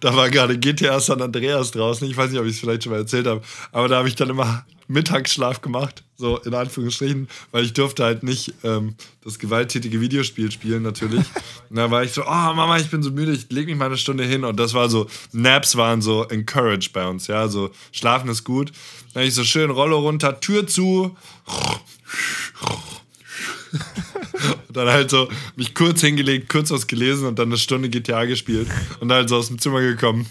[0.00, 2.08] Da war gerade GTA San Andreas draußen.
[2.08, 3.42] Ich weiß nicht, ob ich es vielleicht schon mal erzählt habe.
[3.72, 6.04] Aber da habe ich dann immer Mittagsschlaf gemacht.
[6.16, 7.28] So in Anführungsstrichen.
[7.50, 11.24] Weil ich durfte halt nicht ähm, das gewalttätige Videospiel spielen, natürlich.
[11.68, 13.86] Und da war ich so, oh Mama, ich bin so müde, ich leg mich mal
[13.86, 14.44] eine Stunde hin.
[14.44, 17.26] Und das war so, Naps waren so encouraged bei uns.
[17.26, 18.70] Ja, so schlafen ist gut.
[19.12, 21.16] Dann habe ich so schön Rollo runter, Tür zu.
[24.68, 28.24] Und dann halt so mich kurz hingelegt, kurz was gelesen und dann eine Stunde GTA
[28.24, 28.68] gespielt
[29.00, 30.26] und dann halt so aus dem Zimmer gekommen.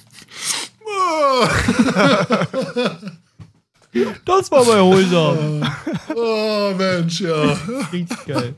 [0.86, 1.48] Oh,
[4.26, 5.64] Das war bei Holsam.
[6.16, 7.58] oh Mensch, ja.
[7.94, 8.56] Richtig geil.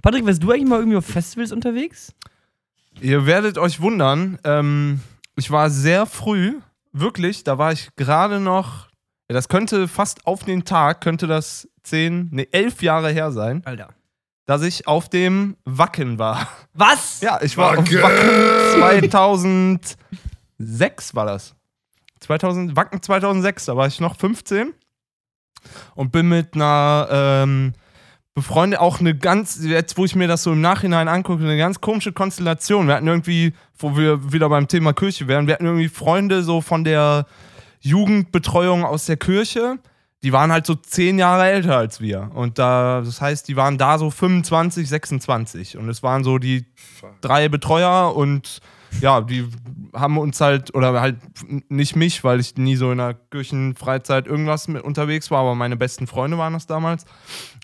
[0.00, 2.14] Patrick, warst du eigentlich mal irgendwie auf Festivals unterwegs?
[3.00, 5.00] Ihr werdet euch wundern, ähm,
[5.36, 6.54] ich war sehr früh,
[6.92, 8.88] wirklich, da war ich gerade noch,
[9.28, 13.60] ja, das könnte fast auf den Tag, könnte das zehn, nee, elf Jahre her sein,
[13.66, 13.88] Alter.
[14.46, 16.48] Dass ich auf dem Wacken war.
[16.72, 17.20] Was?
[17.20, 17.82] Ja, ich war Wacken!
[17.82, 21.54] auf Wacken 2006 war das.
[22.20, 24.72] 2000, Wacken 2006, da war ich noch 15
[25.94, 27.74] und bin mit einer ähm,
[28.34, 31.80] befreundet, auch eine ganz, jetzt wo ich mir das so im Nachhinein angucke, eine ganz
[31.80, 32.86] komische Konstellation.
[32.86, 36.60] Wir hatten irgendwie, wo wir wieder beim Thema Kirche wären, wir hatten irgendwie Freunde so
[36.60, 37.26] von der
[37.80, 39.78] Jugendbetreuung aus der Kirche,
[40.26, 42.32] die waren halt so zehn Jahre älter als wir.
[42.34, 45.76] Und da, das heißt, die waren da so 25, 26.
[45.76, 46.64] Und es waren so die
[47.20, 48.60] drei Betreuer und
[49.00, 49.48] ja, die
[49.92, 51.16] haben uns halt, oder halt
[51.68, 55.76] nicht mich, weil ich nie so in der Kirchenfreizeit irgendwas mit unterwegs war, aber meine
[55.76, 57.04] besten Freunde waren das damals.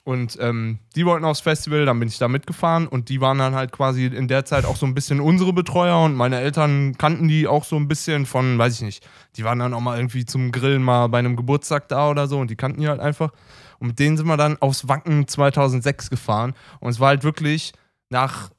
[0.04, 3.54] Und ähm, die wollten aufs Festival, dann bin ich da mitgefahren und die waren dann
[3.54, 7.28] halt quasi in der Zeit auch so ein bisschen unsere Betreuer und meine Eltern kannten
[7.28, 10.24] die auch so ein bisschen von, weiß ich nicht, die waren dann auch mal irgendwie
[10.24, 13.30] zum Grillen mal bei einem Geburtstag da oder so und die kannten die halt einfach.
[13.78, 17.72] Und mit denen sind wir dann aufs Wacken 2006 gefahren und es war halt wirklich
[18.10, 18.50] nach,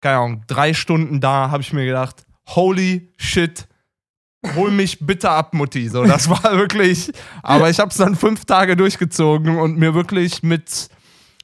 [0.00, 3.66] keine Ahnung, drei Stunden da, habe ich mir gedacht, holy shit,
[4.54, 5.88] hol mich bitte ab, Mutti.
[5.88, 7.12] So, das war wirklich.
[7.42, 10.88] Aber ich habe es dann fünf Tage durchgezogen und mir wirklich mit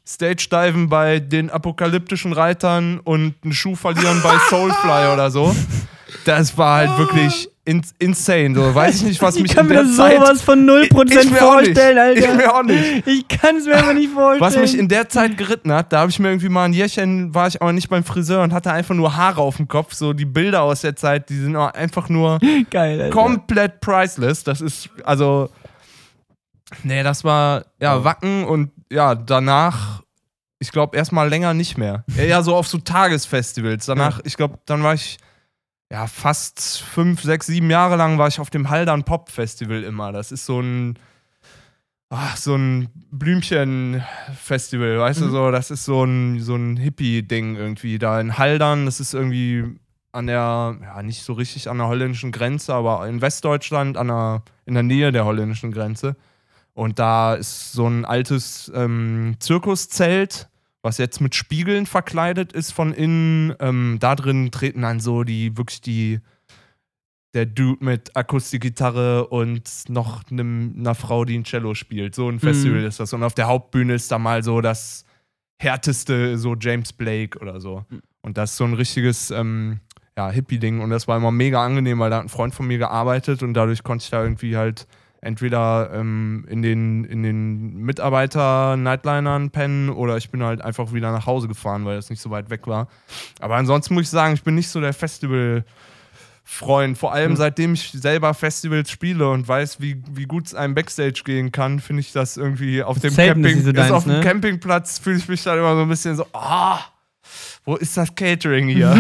[0.06, 5.54] Stage-Diven bei den apokalyptischen Reitern und einen Schuh verlieren bei Soulfly oder so.
[6.24, 8.54] Das war halt wirklich in, insane.
[8.54, 10.82] So, weiß ich nicht, was mich ich kann in der mir Zeit sowas von 0%
[10.86, 11.36] Ich mir nicht.
[11.38, 12.20] vorstellen, Alter.
[12.20, 13.06] Ich mir auch nicht.
[13.06, 14.40] Ich kann es mir einfach nicht vorstellen.
[14.40, 17.34] Was mich in der Zeit geritten hat, da habe ich mir irgendwie mal ein Jährchen,
[17.34, 19.92] war ich aber nicht beim Friseur und hatte einfach nur Haare auf dem Kopf.
[19.92, 22.38] So die Bilder aus der Zeit, die sind einfach nur
[22.70, 23.12] Geil, Alter.
[23.14, 24.44] komplett priceless.
[24.44, 25.50] Das ist, also,
[26.82, 30.02] nee, das war, ja, Wacken und ja, danach,
[30.58, 32.04] ich glaube, erstmal länger nicht mehr.
[32.16, 33.84] Ja, ja, so auf so Tagesfestivals.
[33.84, 35.18] Danach, ich glaube, dann war ich,
[35.90, 40.12] ja, fast fünf, sechs, sieben Jahre lang war ich auf dem Haldern Pop Festival immer.
[40.12, 40.98] Das ist so ein,
[42.10, 47.98] ach, so ein Blümchen-Festival, weißt du, so, das ist so ein, so ein Hippie-Ding irgendwie
[47.98, 48.84] da in Haldern.
[48.84, 49.64] Das ist irgendwie
[50.12, 54.42] an der, ja, nicht so richtig an der holländischen Grenze, aber in Westdeutschland, an der,
[54.66, 56.16] in der Nähe der holländischen Grenze.
[56.74, 60.48] Und da ist so ein altes ähm, Zirkuszelt,
[60.88, 63.54] was jetzt mit Spiegeln verkleidet ist von innen.
[63.60, 66.20] Ähm, da drin treten dann so die, wirklich die,
[67.34, 72.14] der Dude mit Akustikgitarre und noch einem, einer Frau, die ein Cello spielt.
[72.14, 73.12] So ein Festival ist das.
[73.12, 75.04] Und auf der Hauptbühne ist da mal so das
[75.60, 77.84] härteste, so James Blake oder so.
[78.22, 79.80] Und das ist so ein richtiges ähm,
[80.16, 80.80] ja, Hippie-Ding.
[80.80, 83.52] Und das war immer mega angenehm, weil da hat ein Freund von mir gearbeitet und
[83.52, 84.86] dadurch konnte ich da irgendwie halt
[85.20, 91.26] entweder ähm, in den, in den Mitarbeiter-Nightlinern pennen oder ich bin halt einfach wieder nach
[91.26, 92.88] Hause gefahren, weil das nicht so weit weg war.
[93.40, 95.64] Aber ansonsten muss ich sagen, ich bin nicht so der Festival-
[96.50, 96.96] Freund.
[96.96, 97.36] Vor allem Hm.
[97.36, 101.78] seitdem ich selber Festivals spiele und weiß, wie, wie gut es einem Backstage gehen kann,
[101.78, 104.20] finde ich das irgendwie auf dem Zelten Camping, ist deins, auf dem ne?
[104.22, 106.80] Campingplatz fühle ich mich dann immer so ein bisschen so, ah,
[107.66, 108.94] wo ist das Catering hier?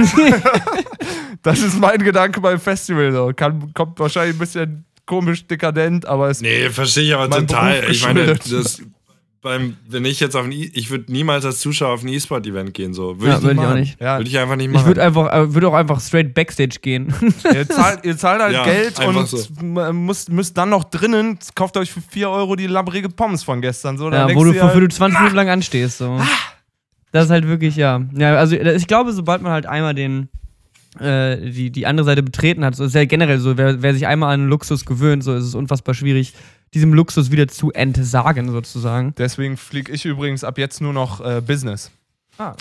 [1.42, 3.32] das ist mein Gedanke beim Festival so.
[3.34, 7.80] Kann, kommt wahrscheinlich ein bisschen komisch dekadent, aber es Nee, verstehe ich aber Mein total.
[7.80, 8.80] Beruf Ich meine, das,
[9.40, 12.74] beim, wenn ich jetzt auf ein E- ich würde niemals als Zuschauer auf ein E-Sport-Event
[12.74, 13.20] gehen, so.
[13.20, 13.80] Würde Ja, ich, nicht ich auch machen.
[13.80, 14.00] nicht.
[14.00, 14.86] ja, Würde ich einfach nicht Ich machen.
[14.86, 17.14] würde einfach, äh, würde auch einfach straight Backstage gehen.
[17.54, 19.38] ihr, zahlt, ihr zahlt halt Ja, Geld und so.
[19.92, 23.96] müsst, müsst dann noch drinnen, kauft euch für 4 Euro die labbrige Pommes von gestern.
[23.96, 25.98] So, dann ja, wo du, wofür halt, du 20 Minuten lang anstehst.
[25.98, 26.20] So.
[27.12, 28.02] Das ist halt wirklich, ja.
[28.16, 30.28] Ja, also ich glaube, sobald man halt einmal den,
[31.00, 34.06] äh, die, die andere Seite betreten hat, so ist ja generell so, wer, wer sich
[34.06, 36.34] einmal an Luxus gewöhnt, so ist es unfassbar schwierig,
[36.74, 39.14] diesem Luxus wieder zu entsagen, sozusagen.
[39.16, 41.90] Deswegen fliege ich übrigens ab jetzt nur noch äh, Business.
[42.36, 42.54] Ah,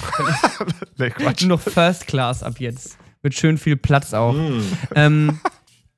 [0.98, 1.42] Nee, Quatsch.
[1.42, 2.98] nur noch First Class ab jetzt.
[3.22, 4.34] Mit schön viel Platz auch.
[4.34, 4.64] Hm.
[4.96, 5.40] ähm,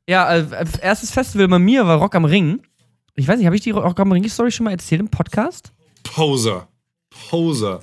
[0.08, 2.62] ja, äh, erstes Festival bei mir war Rock am Ring.
[3.16, 5.74] Ich weiß nicht, habe ich die Rock am Ring-Story schon mal erzählt im Podcast?
[6.04, 6.69] Poser.
[7.30, 7.80] Poser.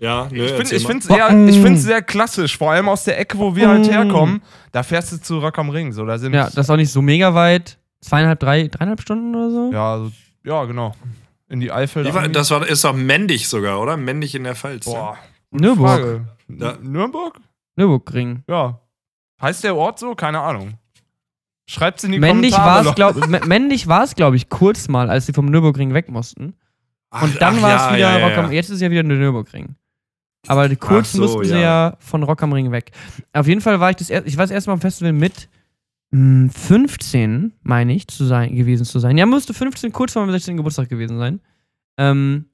[0.00, 0.88] Ja, nö, Ich finde ich mal.
[0.90, 1.26] find's sehr,
[1.62, 4.42] find's sehr klassisch, vor allem aus der Ecke, wo wir halt herkommen.
[4.72, 5.92] Da fährst du zu Rock am Ring.
[5.92, 7.78] So, da sind, Ja, das ist auch nicht so mega weit.
[8.00, 9.70] Zweieinhalb, drei, dreieinhalb Stunden oder so?
[9.72, 10.12] ja, also,
[10.44, 10.94] ja, genau.
[11.48, 12.04] In die Eifel.
[12.04, 13.96] Wie war, da- das war, ist doch männlich sogar, oder?
[13.96, 14.86] Männlich in der Pfalz.
[14.86, 14.92] ne?
[14.92, 15.18] Boah.
[15.50, 16.20] gute Nürburg.
[16.48, 16.70] Ja.
[16.72, 17.40] N- Nürnberg?
[17.76, 18.42] Nürburgring.
[18.48, 18.80] Ja.
[19.40, 20.14] Heißt der Ort so?
[20.14, 20.74] Keine Ahnung.
[21.66, 22.84] Schreibt's in die Männlich Kommentare.
[22.86, 23.28] war es, Leute.
[23.30, 26.54] glaube männlich war es, glaube ich, kurz mal, als sie vom Nürburgring weg mussten.
[27.10, 28.52] Ach, Und dann war es ja, wieder ja, Rock am ja.
[28.52, 29.74] Jetzt ist ja wieder der Nürburgring.
[30.46, 31.96] Aber kurz so, mussten sie ja.
[32.00, 32.90] von Rock am Ring weg.
[33.32, 35.48] Auf jeden Fall war ich das erst, ich war das erste Mal am Festival mit
[36.10, 39.18] mh, 15, meine ich, zu sein, gewesen zu sein.
[39.18, 40.56] Ja, musste 15 kurz vor meinem 16.
[40.56, 41.40] Geburtstag gewesen sein.
[41.98, 42.46] Ähm,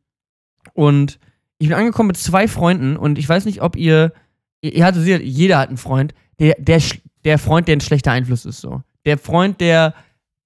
[0.73, 1.19] und
[1.59, 4.12] ich bin angekommen mit zwei Freunden und ich weiß nicht, ob ihr,
[4.61, 6.81] ihr, hattet, sicher- jeder hat einen Freund, der, der,
[7.25, 8.83] der Freund, der ein schlechter Einfluss ist, so.
[9.05, 9.95] Der Freund, der,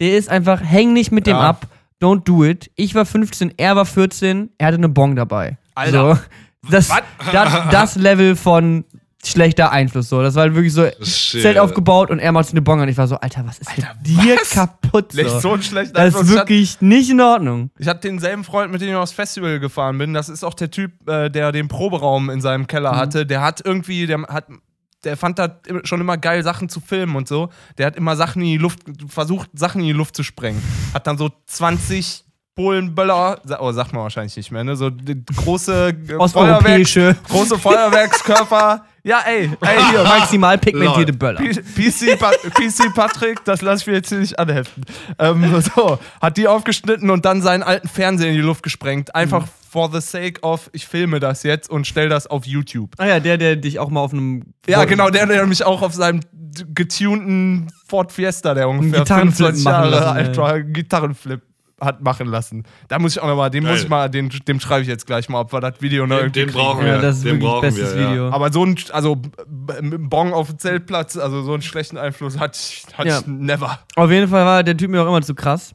[0.01, 1.49] der ist einfach, häng nicht mit dem Ja.
[1.49, 1.67] ab,
[2.01, 2.71] don't do it.
[2.77, 5.59] Ich war 15, er war 14, er hatte eine Bong dabei.
[5.75, 6.17] Alter.
[6.17, 6.89] So, das,
[7.33, 8.85] das, das Level von
[9.25, 10.23] schlechter Einfluss, so.
[10.23, 11.43] Das war halt wirklich so, Shit.
[11.43, 12.89] Zelt aufgebaut und er macht eine Bong an.
[12.89, 14.51] Ich war so, Alter, was ist Alter, mit dir was?
[14.51, 15.13] kaputt?
[15.13, 15.41] So?
[15.41, 16.23] so ein schlechter Das Einfluss.
[16.23, 17.71] ist Ich hatte- wirklich nicht in Ordnung.
[17.79, 20.15] Ich hatte denselben Freund, mit dem ich aufs Festival gefahren bin.
[20.15, 22.97] Das ist auch der Typ, äh, der den Proberaum in seinem Keller Mhm.
[22.97, 23.27] hatte.
[23.27, 24.47] Der hat irgendwie, der hat,
[25.05, 27.51] der fand im- schon immer geil, Sachen zu filmen und so.
[27.79, 30.63] Der hat immer Sachen in die Luft, versucht, Sachen in die Luft zu sprengen.
[30.95, 32.25] Hat dann so 20
[32.59, 34.75] Polenböller, sa- oh, sagt man wahrscheinlich nicht mehr, ne?
[34.75, 38.85] So die große äh, Osteuropäische, große Feuerwerkskörper.
[39.05, 41.13] Ja, ey, ey, hier, maximal pigmentierte.
[41.13, 41.41] Böller.
[41.41, 44.85] PC, Pa- PC Patrick, das lasse ich mir jetzt hier nicht anheften.
[45.21, 49.15] Ähm, so, hat die aufgeschnitten und dann seinen alten Fernseher in die Luft gesprengt.
[49.15, 49.51] Einfach Mhm.
[49.71, 52.91] for the sake of, ich filme das jetzt und stell das auf YouTube.
[52.99, 54.43] Ah ja, der, der dich auch mal auf einem.
[54.67, 56.21] Ja, genau, der, der mich auch auf seinem
[56.75, 61.43] getunten Ford Fiesta, der ungefähr Gitarrenflip 25 machen Jahre alt war, Gitarrenflip
[61.81, 62.65] hat machen lassen.
[62.89, 63.73] Da muss ich auch nochmal, den Geil.
[63.73, 66.17] muss ich mal, den, dem schreibe ich jetzt gleich mal, ob wir das Video noch
[66.17, 66.59] Den, irgendwie den kriegen.
[66.59, 67.01] brauchen Ja, wir.
[67.03, 68.29] das ist den wirklich bestes wir, Video.
[68.31, 69.33] Aber so ein, also b-
[69.83, 73.19] mit dem Bong auf dem Zeltplatz, also so einen schlechten Einfluss hatte ich, hatte Ja.
[73.21, 73.79] ich never.
[73.97, 75.75] Auf jeden Fall war der Typ mir auch immer zu krass.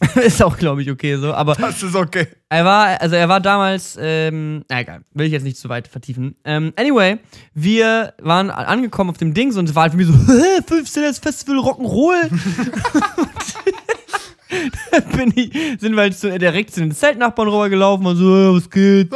[0.14, 1.34] ist auch, glaube ich, okay so.
[1.34, 2.28] Aber Das ist okay.
[2.48, 5.88] er war, also er war damals, ähm, na egal, will ich jetzt nicht zu weit
[5.88, 6.36] vertiefen.
[6.44, 7.18] Ähm, anyway,
[7.52, 10.12] wir waren angekommen auf dem Dings und es war halt für mich so,
[10.68, 12.30] 15 das Festival Rock'n'Roll.
[14.90, 18.54] Da bin ich, sind wir halt zu, direkt zu den Zeltnachbarn rübergelaufen und so, "Hey,
[18.56, 19.10] was geht?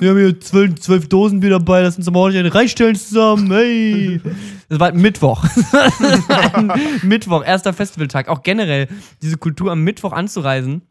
[0.00, 3.50] Wir haben hier zwölf, zwölf Dosen Bier dabei, lass uns mal ordentlich eine reinstellen zusammen,
[3.52, 4.20] hey.
[4.68, 5.44] Das war halt Mittwoch.
[6.54, 6.72] Ein
[7.02, 8.28] Mittwoch, erster Festivaltag.
[8.28, 8.88] Auch generell
[9.22, 10.82] diese Kultur am Mittwoch anzureisen,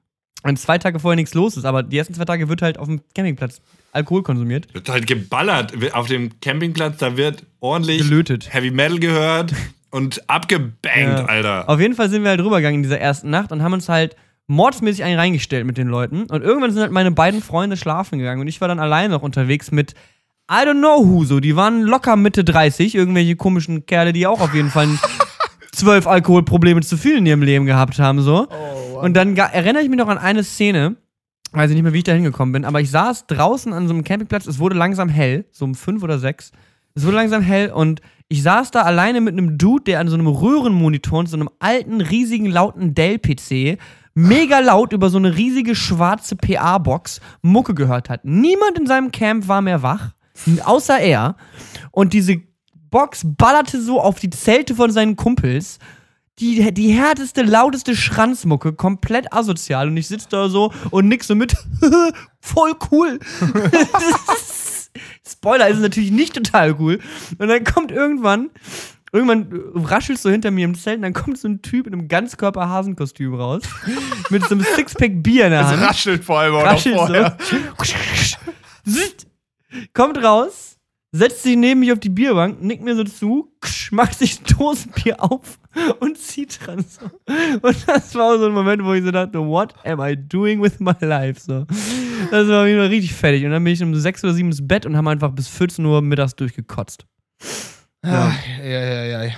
[0.43, 2.88] wenn zwei Tage vorher nichts los ist, aber die ersten zwei Tage wird halt auf
[2.88, 4.73] dem Campingplatz Alkohol konsumiert.
[4.73, 5.73] Wird halt geballert.
[5.93, 8.53] Auf dem Campingplatz, da wird ordentlich Gelötet.
[8.53, 9.53] Heavy Metal gehört
[9.93, 11.25] und abgebankt, Ja.
[11.25, 11.69] Alter.
[11.69, 14.15] Auf jeden Fall sind wir halt rübergegangen in dieser ersten Nacht und haben uns halt
[14.47, 16.23] mordsmäßig einen reingestellt mit den Leuten.
[16.23, 19.21] Und irgendwann sind halt meine beiden Freunde schlafen gegangen und ich war dann allein noch
[19.21, 19.93] unterwegs mit
[20.51, 21.39] I don't know who so.
[21.39, 24.89] Die waren locker Mitte 30, irgendwelche komischen Kerle, die auch auf jeden Fall
[25.71, 28.47] zwölf Alkoholprobleme zu viel in ihrem Leben gehabt haben, so.
[28.99, 30.95] und dann erinnere ich mich noch an eine Szene,
[31.51, 33.93] weiß ich nicht mehr, wie ich da hingekommen bin, aber ich saß draußen an so
[33.93, 36.51] einem Campingplatz, es wurde langsam hell, so um fünf oder sechs.
[36.95, 40.15] Es wurde langsam hell und ich saß da alleine mit einem Dude, der an so
[40.15, 43.77] einem Röhrenmonitor und so einem alten, riesigen, lauten Dell-PC
[44.15, 48.25] mega laut über so eine riesige schwarze PA-Box Mucke gehört hat.
[48.25, 50.12] Niemand in seinem Camp war mehr wach,
[50.63, 51.36] außer er.
[51.91, 52.38] Und diese
[52.89, 55.79] Box ballerte so auf die Zelte von seinen Kumpels.
[56.39, 59.88] Die, die härteste, lauteste Schranzmucke, komplett asozial.
[59.88, 61.56] Und ich sitze da so und nix so mit.
[62.39, 63.19] Voll cool.
[65.27, 66.99] Spoiler ist natürlich nicht total cool.
[67.38, 68.49] Und dann kommt irgendwann,
[69.12, 69.47] irgendwann
[69.86, 73.34] raschelt so hinter mir im Zelt und dann kommt so ein Typ in einem Ganzkörper-Hasenkostüm
[73.36, 73.63] raus.
[74.29, 75.82] mit so einem Sixpack Bier in der Es Hand.
[75.82, 77.38] raschelt vor allem auch noch Raschelt vorher.
[78.86, 78.99] so.
[79.93, 80.77] Kommt raus,
[81.12, 83.51] setzt sich neben mich auf die Bierbank, nickt mir so zu,
[83.91, 85.60] macht sich ein Dosenbier auf
[85.99, 87.05] und zieht dran so.
[87.62, 90.79] Und das war so ein Moment, wo ich so dachte, what am I doing with
[90.79, 91.39] my life?
[91.39, 91.65] So.
[92.31, 93.43] Das war wieder richtig fertig.
[93.45, 95.83] Und dann bin ich um 6 oder 7 ins Bett und haben einfach bis 14
[95.86, 97.05] Uhr mittags durchgekotzt.
[98.05, 98.65] Ja, ja,
[99.05, 99.31] ja, ja.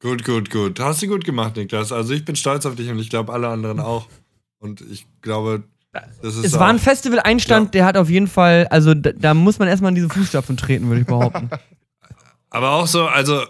[0.00, 0.78] Gut, gut, gut.
[0.80, 1.90] Hast du gut gemacht, Niklas.
[1.92, 4.06] Also ich bin stolz auf dich und ich glaube alle anderen auch.
[4.58, 5.64] Und ich glaube,
[6.22, 7.70] das ist Es war ein Festival-Einstand, Ja.
[7.70, 10.88] der hat auf jeden Fall, also da, da muss man erstmal in diese Fußstapfen treten,
[10.88, 11.48] würde ich behaupten.
[12.54, 13.44] Aber auch so, also,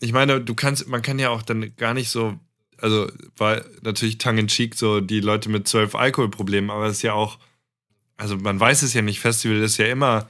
[0.00, 2.40] ich meine, du kannst, man kann ja auch dann gar nicht so,
[2.76, 7.02] also, war natürlich tongue in cheek so die Leute mit zwölf Alkoholproblemen, aber es ist
[7.02, 7.38] ja auch,
[8.16, 10.28] also man weiß es ja nicht, Festival ist ja immer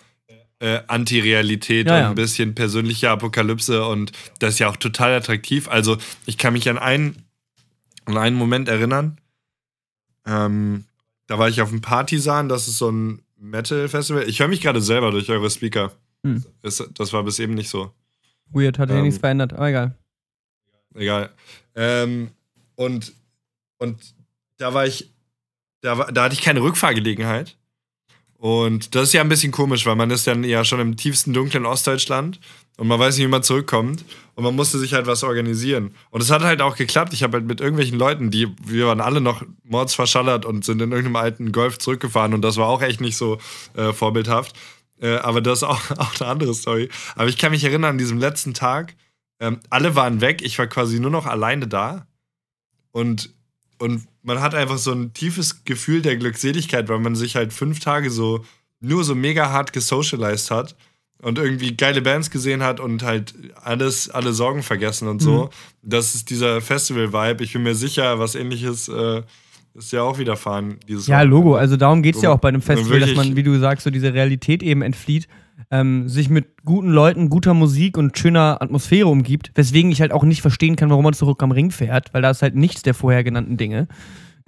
[0.59, 5.67] äh, Anti-Realität Ja, und ein bisschen persönliche Apokalypse und das ist ja auch total attraktiv.
[5.67, 7.25] Also, ich kann mich an einen,
[8.05, 9.19] an einen Moment erinnern.
[10.27, 10.85] Ähm,
[11.29, 14.29] da war ich auf dem Partisan, das ist so ein Metal-Festival.
[14.29, 15.93] Ich höre mich gerade selber durch eure Speaker.
[16.27, 16.45] Hm.
[16.61, 17.91] Das war bis eben nicht so.
[18.51, 19.95] Weird, hat sich Ähm, nichts verändert, aber egal.
[20.95, 21.31] Egal.
[21.75, 22.31] Ähm,
[22.77, 23.13] und,
[23.79, 24.15] und
[24.57, 25.13] da war ich,
[25.81, 27.57] da, war, da hatte ich keine Rückfahrgelegenheit.
[28.39, 31.33] Und das ist ja ein bisschen komisch, weil man ist dann ja schon im tiefsten
[31.33, 32.39] dunklen Ostdeutschland
[32.77, 34.05] und man weiß nicht, wie man zurückkommt.
[34.37, 35.93] Und man musste sich halt was organisieren.
[36.11, 37.13] Und es hat halt auch geklappt.
[37.13, 40.93] Ich habe halt mit irgendwelchen Leuten, die, wir waren alle noch mordsverschallert und sind in
[40.93, 42.33] irgendeinem alten Golf zurückgefahren.
[42.33, 43.39] Und das war auch echt nicht so
[43.75, 44.55] äh, vorbildhaft.
[45.01, 46.89] Äh, aber das ist auch, auch eine andere Story.
[47.15, 48.95] Aber ich kann mich erinnern, an diesem letzten Tag,
[49.41, 52.07] ähm, alle waren weg, ich war quasi nur noch alleine da.
[52.91, 53.35] Und,
[53.79, 57.81] und man hat einfach so ein tiefes Gefühl der Glückseligkeit, weil man sich halt fünf
[57.81, 58.45] Tage so
[58.81, 60.77] nur so mega hart gesocialized hat
[61.21, 65.51] und irgendwie geile Bands gesehen hat und halt alles, alle Sorgen vergessen und so.
[65.83, 67.43] Das ist dieser Festival-Vibe.
[67.43, 69.23] Ich bin mir sicher, was ähnliches äh,
[69.79, 71.23] ist ja auch widerfahren dieses Ja.
[71.23, 71.55] Logo.
[71.55, 73.91] Also darum geht es ja auch bei einem Festival, dass man, wie du sagst, so
[73.91, 75.29] diese Realität eben entflieht,
[75.71, 79.51] ähm, sich mit guten Leuten, guter Musik und schöner Atmosphäre umgibt.
[79.55, 82.31] Weswegen ich halt auch nicht verstehen kann, warum man zurück am Ring fährt, weil da
[82.31, 83.89] ist halt nichts der vorher genannten Dinge.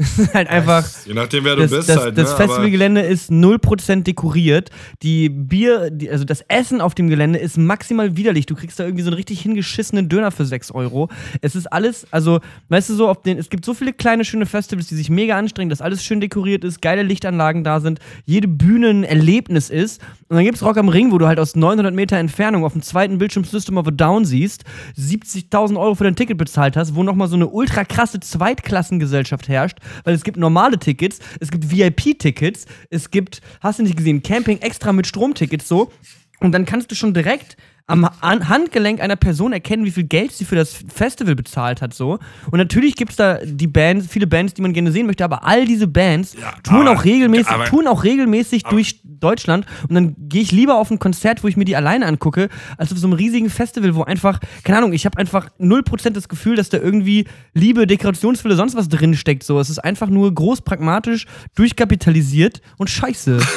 [0.34, 0.86] halt einfach.
[1.04, 2.18] Je nachdem, wer du Das, bist das, halt.
[2.18, 2.34] das ne?
[2.34, 4.70] Aber- Festivalgelände ist 0% dekoriert.
[5.02, 8.46] Die Bier, die, also das Essen auf dem Gelände ist maximal widerlich.
[8.46, 11.08] Du kriegst da irgendwie so einen richtig hingeschissenen Döner für 6 Euro.
[11.42, 14.46] Es ist alles, also, weißt du so, auf den, es gibt so viele kleine, schöne
[14.46, 18.48] Festivals, die sich mega anstrengen, dass alles schön dekoriert ist, geile Lichtanlagen da sind, jede
[18.48, 20.00] Bühne ein Erlebnis ist.
[20.28, 22.82] Und dann gibt's Rock am Ring, wo du halt aus 900 Meter Entfernung auf dem
[22.82, 24.64] zweiten Bildschirm System of a Down siehst,
[24.98, 29.78] 70.000 Euro für dein Ticket bezahlt hast, wo nochmal so eine ultra krasse Zweitklassengesellschaft herrscht,
[30.04, 34.58] weil es gibt normale Tickets, es gibt VIP-Tickets, es gibt, hast du nicht gesehen, Camping
[34.58, 35.92] extra mit Stromtickets so.
[36.40, 40.32] Und dann kannst du schon direkt am An Handgelenk einer Person erkennen, wie viel Geld
[40.32, 42.18] sie für das Festival bezahlt hat, so.
[42.50, 45.44] Und natürlich gibt es da die Bands, viele Bands, die man gerne sehen möchte, aber
[45.44, 49.66] all diese Bands tun aber- auch regelmäßig, aber- tun auch regelmäßig durch Deutschland.
[49.88, 52.92] Und dann gehe ich lieber auf ein Konzert, wo ich mir die alleine angucke, als
[52.92, 56.56] auf so einem riesigen Festival, wo einfach, keine Ahnung, ich habe einfach 0% das Gefühl,
[56.56, 59.42] dass da irgendwie Liebe, Dekorationsfülle, sonst was drin steckt.
[59.42, 59.58] So.
[59.58, 63.38] Es ist einfach nur groß pragmatisch, durchkapitalisiert und scheiße.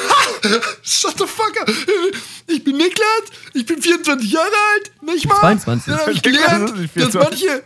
[0.82, 1.70] Shut the fuck up.
[2.46, 3.22] Ich bin Niklas,
[3.54, 5.40] ich bin 24 Jahre alt, nicht mal.
[5.40, 5.92] 22.
[5.92, 7.46] Dann habe ich gelernt, ist nicht dass 24.
[7.48, 7.62] manche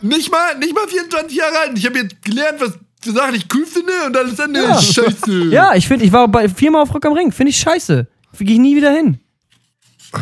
[0.00, 1.78] nicht mal, nicht mal 24 Jahre alt.
[1.78, 4.78] Ich habe jetzt gelernt, was für Sachen ich cool finde und alles andere Ja.
[4.78, 5.44] ist scheiße.
[5.46, 7.32] Ja, ich finde, ich war bei viermal auf Rock am Ring.
[7.32, 8.06] Finde ich scheiße.
[8.38, 9.18] Gehe ich nie wieder hin.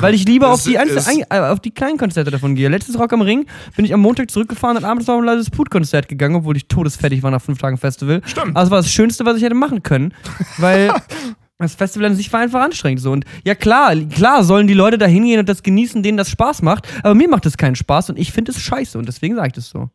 [0.01, 2.69] Weil ich lieber auf die, Einzel ist- äh, auf die kleinen Konzerte davon gehe.
[2.69, 6.09] Letztes Rock am Ring bin ich am Montag zurückgefahren und abends noch ein leises Put-Konzert
[6.09, 8.23] gegangen, obwohl ich todesfertig war nach fünf Tagen Festival.
[8.25, 8.57] Stimmt.
[8.57, 10.15] Aber es war das Schönste, was ich hätte machen können.
[10.59, 10.91] Weil
[11.59, 13.13] das Festival an sich war einfach anstrengend so.
[13.13, 16.63] Und ja, klar, klar sollen die Leute da hingehen und das genießen, denen das Spaß
[16.63, 16.87] macht.
[17.05, 19.53] Aber mir macht es keinen Spaß und ich finde es scheiße und deswegen sage ich
[19.55, 19.89] das so.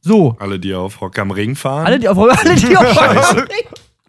[0.00, 0.36] So.
[0.40, 1.86] Alle, die auf Rock am Ring fahren.
[1.86, 3.38] Alle, die auf, alle, die auf Rock am.
[3.38, 3.46] Ring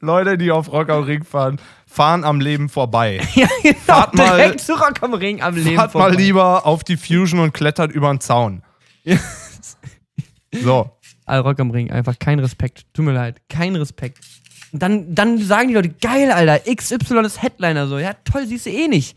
[0.01, 3.21] Leute, die auf Rock am Ring fahren, fahren am Leben vorbei.
[3.35, 3.77] Ja, genau.
[3.85, 5.75] Fahrt mal- direkt zu Rock am Ring am Leben.
[5.75, 6.15] Fahrt mal vorbei.
[6.17, 8.63] lieber auf die Fusion und klettert über den Zaun.
[10.61, 10.91] So.
[11.25, 12.85] Ah, Rock am Ring, einfach kein Respekt.
[12.93, 14.19] Tut mir leid, kein Respekt.
[14.73, 17.99] Und dann, dann sagen die Leute, geil, Alter, XY ist Headliner so.
[17.99, 19.15] Ja, toll, siehst du eh nicht.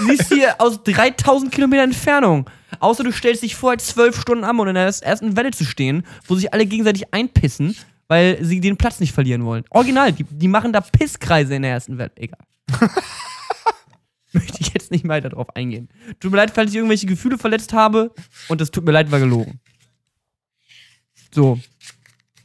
[0.00, 2.50] siehst du hier aus 3000 Kilometer Entfernung.
[2.80, 6.04] Außer du stellst dich vor, zwölf Stunden an, um in der ersten Welle zu stehen,
[6.26, 7.76] wo sich alle gegenseitig einpissen,
[8.08, 9.62] weil sie den Platz nicht verlieren wollen.
[9.70, 12.10] Original, die, die machen da Pisskreise in der ersten Welle.
[12.16, 12.40] Egal.
[14.32, 15.90] Möchte ich jetzt nicht weiter drauf eingehen.
[16.18, 18.12] Tut mir leid, falls ich irgendwelche Gefühle verletzt habe.
[18.48, 19.60] Und das tut mir leid, war gelogen.
[21.30, 21.60] So.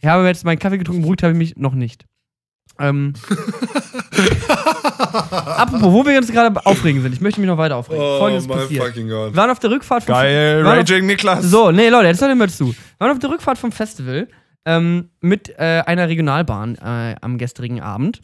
[0.01, 2.05] Ich habe jetzt meinen Kaffee getrunken, beruhigt habe ich mich noch nicht.
[2.79, 3.13] Ähm.
[5.57, 8.01] Apropos, wo wir uns gerade aufregen sind, ich möchte mich noch weiter aufregen.
[8.03, 8.83] Oh Folgendes passiert.
[8.85, 9.33] fucking God.
[9.33, 11.43] Wir waren auf der Rückfahrt vom Geil, waren auf- Raging Niklas.
[11.45, 12.67] so, nee, Leute, jetzt hört ihr mal zu.
[12.69, 14.27] Wir waren auf der Rückfahrt vom Festival
[14.65, 18.21] ähm, mit äh, einer Regionalbahn äh, am gestrigen Abend.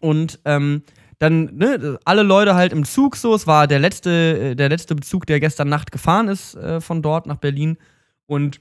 [0.00, 0.82] Und ähm,
[1.18, 3.34] dann, ne, alle Leute halt im Zug so.
[3.34, 4.10] Es war der letzte,
[4.50, 7.78] äh, der letzte Bezug, der gestern Nacht gefahren ist äh, von dort nach Berlin.
[8.26, 8.60] Und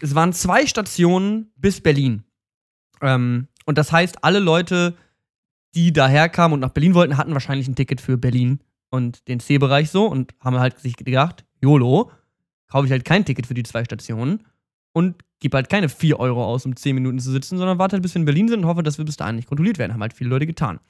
[0.00, 2.24] es waren zwei Stationen bis Berlin.
[3.00, 4.94] Ähm, und das heißt, alle Leute,
[5.74, 9.40] die daher kamen und nach Berlin wollten, hatten wahrscheinlich ein Ticket für Berlin und den
[9.40, 12.10] C-Bereich so und haben halt sich gedacht, YOLO,
[12.68, 14.44] kaufe ich halt kein Ticket für die zwei Stationen
[14.92, 18.02] und gebe halt keine 4 Euro aus, um 10 Minuten zu sitzen, sondern warte halt,
[18.02, 19.92] bis wir in Berlin sind und hoffe, dass wir bis dahin nicht kontrolliert werden.
[19.92, 20.80] Haben halt viele Leute getan.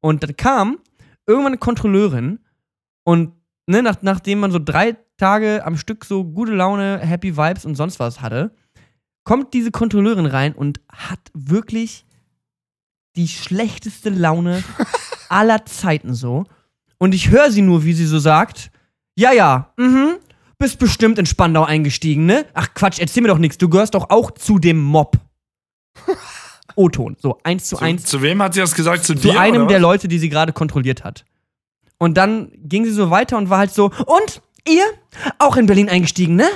[0.00, 0.78] Und dann kam
[1.26, 2.38] irgendwann eine Kontrolleurin
[3.04, 3.32] und
[3.66, 7.74] ne, nach, nachdem man so drei Tage am Stück so gute Laune, Happy Vibes und
[7.74, 8.54] sonst was hatte,
[9.24, 12.05] kommt diese Kontrolleurin rein und hat wirklich
[13.16, 14.62] die schlechteste Laune
[15.28, 16.44] aller Zeiten so.
[16.98, 18.70] Und ich höre sie nur, wie sie so sagt:
[19.16, 20.16] Ja, ja, mhm,
[20.58, 22.46] bist bestimmt in Spandau eingestiegen, ne?
[22.54, 25.18] Ach Quatsch, erzähl mir doch nichts, du gehörst doch auch zu dem Mob.
[26.76, 29.04] O-Ton, so eins zu Zu, eins zu wem hat sie das gesagt?
[29.04, 29.40] Zu, zu dir?
[29.40, 29.78] einem oder der?
[29.80, 31.24] Leute, die sie gerade kontrolliert hat.
[31.98, 34.84] Und dann ging sie so weiter und war halt so, und ihr
[35.38, 36.48] auch in Berlin eingestiegen, ne?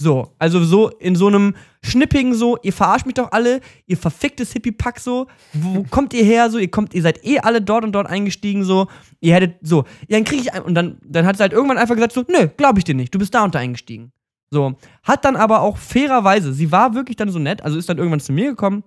[0.00, 4.52] So, also so in so einem schnippigen so, ihr verarscht mich doch alle, ihr verficktes
[4.52, 7.90] Hippie-Pack so, wo kommt ihr her so, ihr kommt, ihr seid eh alle dort und
[7.90, 8.86] dort eingestiegen so,
[9.18, 11.78] ihr hättet so, ja, dann krieg ich ein, und dann, dann hat sie halt irgendwann
[11.78, 14.12] einfach gesagt so, nö, glaub ich dir nicht, du bist da und da eingestiegen.
[14.50, 17.98] So, hat dann aber auch fairerweise, sie war wirklich dann so nett, also ist dann
[17.98, 18.84] irgendwann zu mir gekommen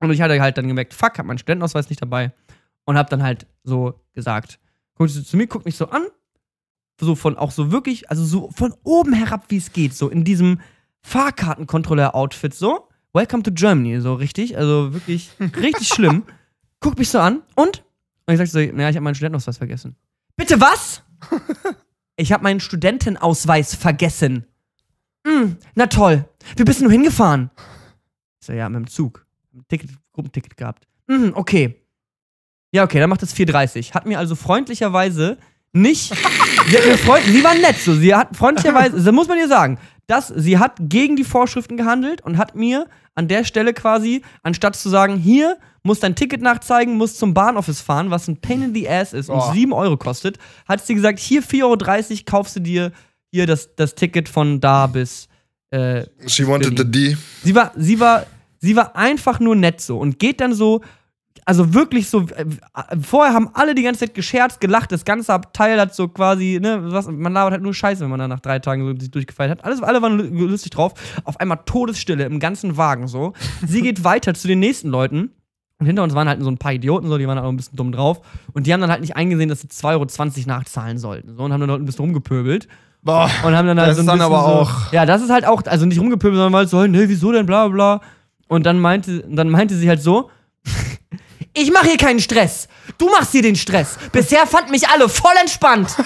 [0.00, 2.32] und ich hatte halt dann gemerkt, fuck, hab meinen Studentenausweis nicht dabei
[2.84, 4.58] und hab dann halt so gesagt,
[4.96, 6.02] guckt sie zu mir, guckt mich so an,
[7.00, 10.24] so von auch so wirklich, also so von oben herab, wie es geht, so in
[10.24, 10.60] diesem
[11.02, 12.88] Fahrkartenkontrolleur-Outfit, so.
[13.14, 16.24] Welcome to Germany, so richtig, also wirklich richtig schlimm.
[16.80, 17.84] Guckt mich so an und?
[18.26, 19.96] Und ich sag so, naja, ich habe meinen Studentenausweis vergessen.
[20.36, 21.02] Bitte was?
[22.16, 24.44] ich habe meinen Studentenausweis vergessen.
[25.26, 26.28] Hm, na toll.
[26.56, 27.50] Wie bist du hingefahren?
[28.40, 29.26] Ich so, ja, mit dem Zug.
[29.54, 30.86] Ein Ticket, Gruppenticket gehabt.
[31.06, 31.80] Mhm, okay.
[32.72, 33.94] Ja, okay, dann macht es 4,30.
[33.94, 35.38] Hat mir also freundlicherweise
[35.72, 36.14] nicht.
[36.14, 37.94] sie freund, sie war nett so.
[37.94, 39.78] Sie hat freundlicherweise, das muss man ihr sagen.
[40.06, 44.76] das, sie hat gegen die Vorschriften gehandelt und hat mir an der Stelle quasi, anstatt
[44.76, 48.74] zu sagen, hier musst dein Ticket nachzeigen, musst zum Bahnoffice fahren, was ein Pain in
[48.74, 49.52] the Ass ist und Oh.
[49.52, 52.92] 7 Euro kostet, hat sie gesagt, hier 4,30 Euro kaufst du dir
[53.30, 55.28] hier das, das Ticket von da bis.
[55.70, 57.16] Äh, She wanted the D.
[57.44, 58.24] sie war, sie war,
[58.58, 60.80] sie war einfach nur nett so und geht dann so,
[61.48, 62.44] also wirklich so, äh,
[63.00, 66.92] vorher haben alle die ganze Zeit gescherzt, gelacht, das ganze Abteil hat so quasi, ne,
[66.92, 69.50] was, man labert halt nur Scheiße, wenn man dann nach drei Tagen so sich durchgefeiert
[69.52, 69.64] hat.
[69.64, 70.92] Alles, alle waren lu- lustig drauf.
[71.24, 73.32] Auf einmal Todesstille im ganzen Wagen so.
[73.66, 75.30] Sie geht weiter zu den nächsten Leuten.
[75.80, 77.56] Und hinter uns waren halt so ein paar Idioten, so, die waren halt auch ein
[77.56, 78.20] bisschen dumm drauf.
[78.52, 80.06] Und die haben dann halt nicht eingesehen, dass sie 2,20 Euro
[80.48, 81.34] nachzahlen sollten.
[81.34, 82.68] So, und haben dann dort ein bisschen rumgepöbelt.
[83.02, 83.30] Boah.
[83.46, 85.30] Und haben dann halt Das so ein ist dann aber so, auch- Ja, das ist
[85.30, 88.08] halt auch, also nicht rumgepöbelt, sondern halt so, ne, wieso denn, bla bla bla.
[88.48, 90.30] Und dann meinte, dann meinte sie halt so,
[91.54, 92.68] ich mache hier keinen Stress.
[92.98, 93.98] Du machst hier den Stress.
[94.12, 95.96] Bisher fanden mich alle voll entspannt.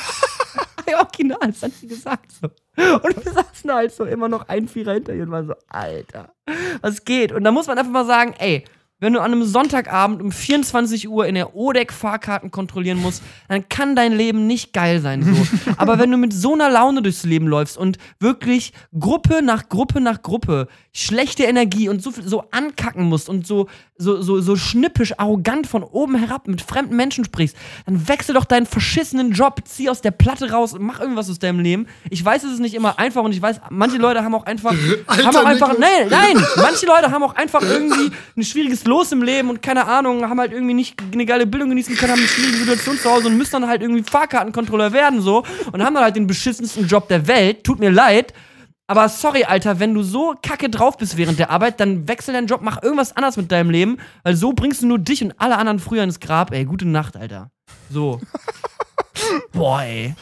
[0.90, 2.48] ja, original, das hat sie gesagt so.
[2.76, 6.32] Und wir saßen halt so immer noch ein Vierer hinter ihr und waren so, Alter,
[6.80, 7.32] was geht?
[7.32, 8.64] Und da muss man einfach mal sagen, ey,
[9.02, 13.68] wenn du an einem Sonntagabend um 24 Uhr in der ODEC Fahrkarten kontrollieren musst, dann
[13.68, 15.72] kann dein Leben nicht geil sein so.
[15.76, 20.00] Aber wenn du mit so einer Laune durchs Leben läufst und wirklich Gruppe nach Gruppe
[20.00, 23.66] nach Gruppe schlechte Energie und so, viel- so ankacken musst und so,
[23.96, 28.44] so, so, so schnippisch, arrogant von oben herab mit fremden Menschen sprichst, dann wechsel doch
[28.44, 31.86] deinen verschissenen Job, zieh aus der Platte raus und mach irgendwas aus deinem Leben.
[32.10, 34.72] Ich weiß, es ist nicht immer einfach und ich weiß, manche Leute haben auch einfach,
[35.08, 39.22] haben auch einfach, nein, nein, manche Leute haben auch einfach irgendwie ein schwieriges Los im
[39.22, 42.28] Leben und keine Ahnung, haben halt irgendwie nicht eine geile Bildung genießen können, haben eine
[42.28, 46.04] schwierige Situation zu Hause und müssen dann halt irgendwie Fahrkartenkontrolleur werden so und haben dann
[46.04, 47.64] halt den beschissensten Job der Welt.
[47.64, 48.34] Tut mir leid.
[48.92, 52.46] Aber sorry, Alter, wenn du so kacke drauf bist während der Arbeit, dann wechsel deinen
[52.46, 55.56] Job, mach irgendwas anderes mit deinem Leben, weil so bringst du nur dich und alle
[55.56, 56.66] anderen früher ins Grab, ey.
[56.66, 57.50] Gute Nacht, Alter.
[57.88, 58.20] So.
[59.52, 60.14] Boah, ey.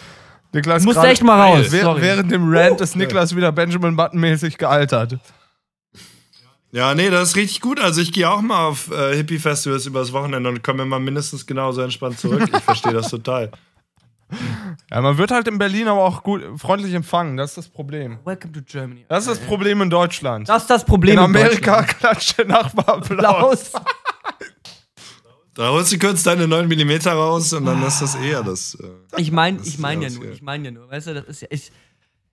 [0.53, 1.69] Niklas Muss gerade- echt mal raus.
[1.69, 2.01] Sorry.
[2.01, 5.19] Während dem Rant ist Niklas wieder Benjamin Button-mäßig gealtert.
[6.71, 7.81] Ja, nee, das ist richtig gut.
[7.81, 11.81] Also ich gehe auch mal auf äh, Hippie-Festivals übers Wochenende und komme immer mindestens genauso
[11.83, 12.49] entspannt zurück.
[12.55, 13.51] Ich verstehe das total.
[14.91, 17.37] Ja, man wird halt in Berlin aber auch gut freundlich empfangen.
[17.37, 18.19] Das ist das Problem.
[18.25, 19.05] Welcome to Germany.
[19.09, 20.49] Das ist das Problem in Deutschland.
[20.49, 21.15] Das ist das Problem.
[21.15, 21.99] in in Amerika Deutschland.
[21.99, 23.73] klatscht der Nachbar Applaus.
[25.55, 28.77] Da holst du kurz deine 9 mm raus und dann ist das eher das.
[28.77, 30.89] Äh, Ich meine ich mein ja nur, ich meine ja nur.
[30.89, 31.49] Weißt du, das ist ja.
[31.51, 31.73] Ich,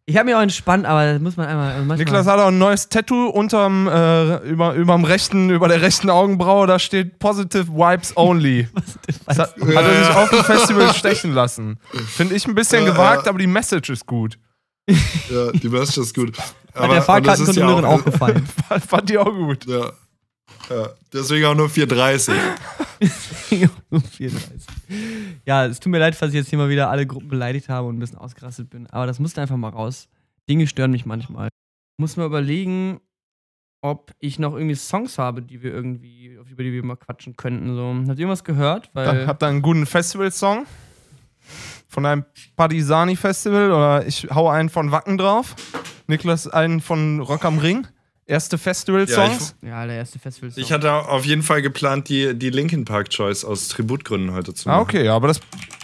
[0.10, 1.76] ich habe mich auch entspannt, aber das muss man einmal.
[1.80, 6.10] Manchmal, Niklas hat auch ein neues Tattoo unterm, äh, über, überm rechten, über der rechten
[6.10, 6.66] Augenbraue.
[6.66, 8.68] Da steht Positive Vibes Only.
[9.26, 11.78] Das hat, hat er sich auf dem Festival stechen lassen.
[12.08, 13.30] Finde ich ein bisschen Ja, gewagt, ja.
[13.30, 14.40] aber die Message ist gut.
[14.88, 16.38] ja, die Message ist gut.
[16.74, 18.48] hat der Fahrkartenkontrolleurin auch gefallen.
[18.70, 19.66] Fand, fand die auch gut.
[19.66, 19.92] Ja.
[20.70, 20.90] Ja.
[21.14, 22.34] Deswegen auch nur 4,30.
[23.90, 24.68] Um 34.
[25.46, 27.88] ja, es tut mir leid, falls ich jetzt hier mal wieder alle Gruppen beleidigt habe
[27.88, 28.88] und ein bisschen ausgerastet bin.
[28.88, 30.08] Aber das musste einfach mal raus.
[30.50, 31.48] Dinge stören mich manchmal.
[31.48, 33.00] Ich muss mir überlegen,
[33.82, 37.76] ob ich noch irgendwie Songs habe, die wir irgendwie, über die wir mal quatschen könnten.
[37.76, 37.94] So.
[37.94, 38.90] Habt ihr irgendwas gehört?
[38.94, 40.66] Weil Dann habt ihr einen guten Festival-Song
[41.88, 45.56] von einem Padisani-Festival oder ich hau einen von Wacken drauf.
[46.08, 47.88] Niklas einen von Rock am Ring.
[48.28, 49.56] Erste Festival-Songs.
[49.62, 50.52] ja, der erste Festival.
[50.58, 54.68] Ich hatte auf jeden Fall geplant, die, die Linkin Park Choice aus Tributgründen heute zu
[54.68, 54.80] machen.
[54.80, 55.40] ah, okay, aber das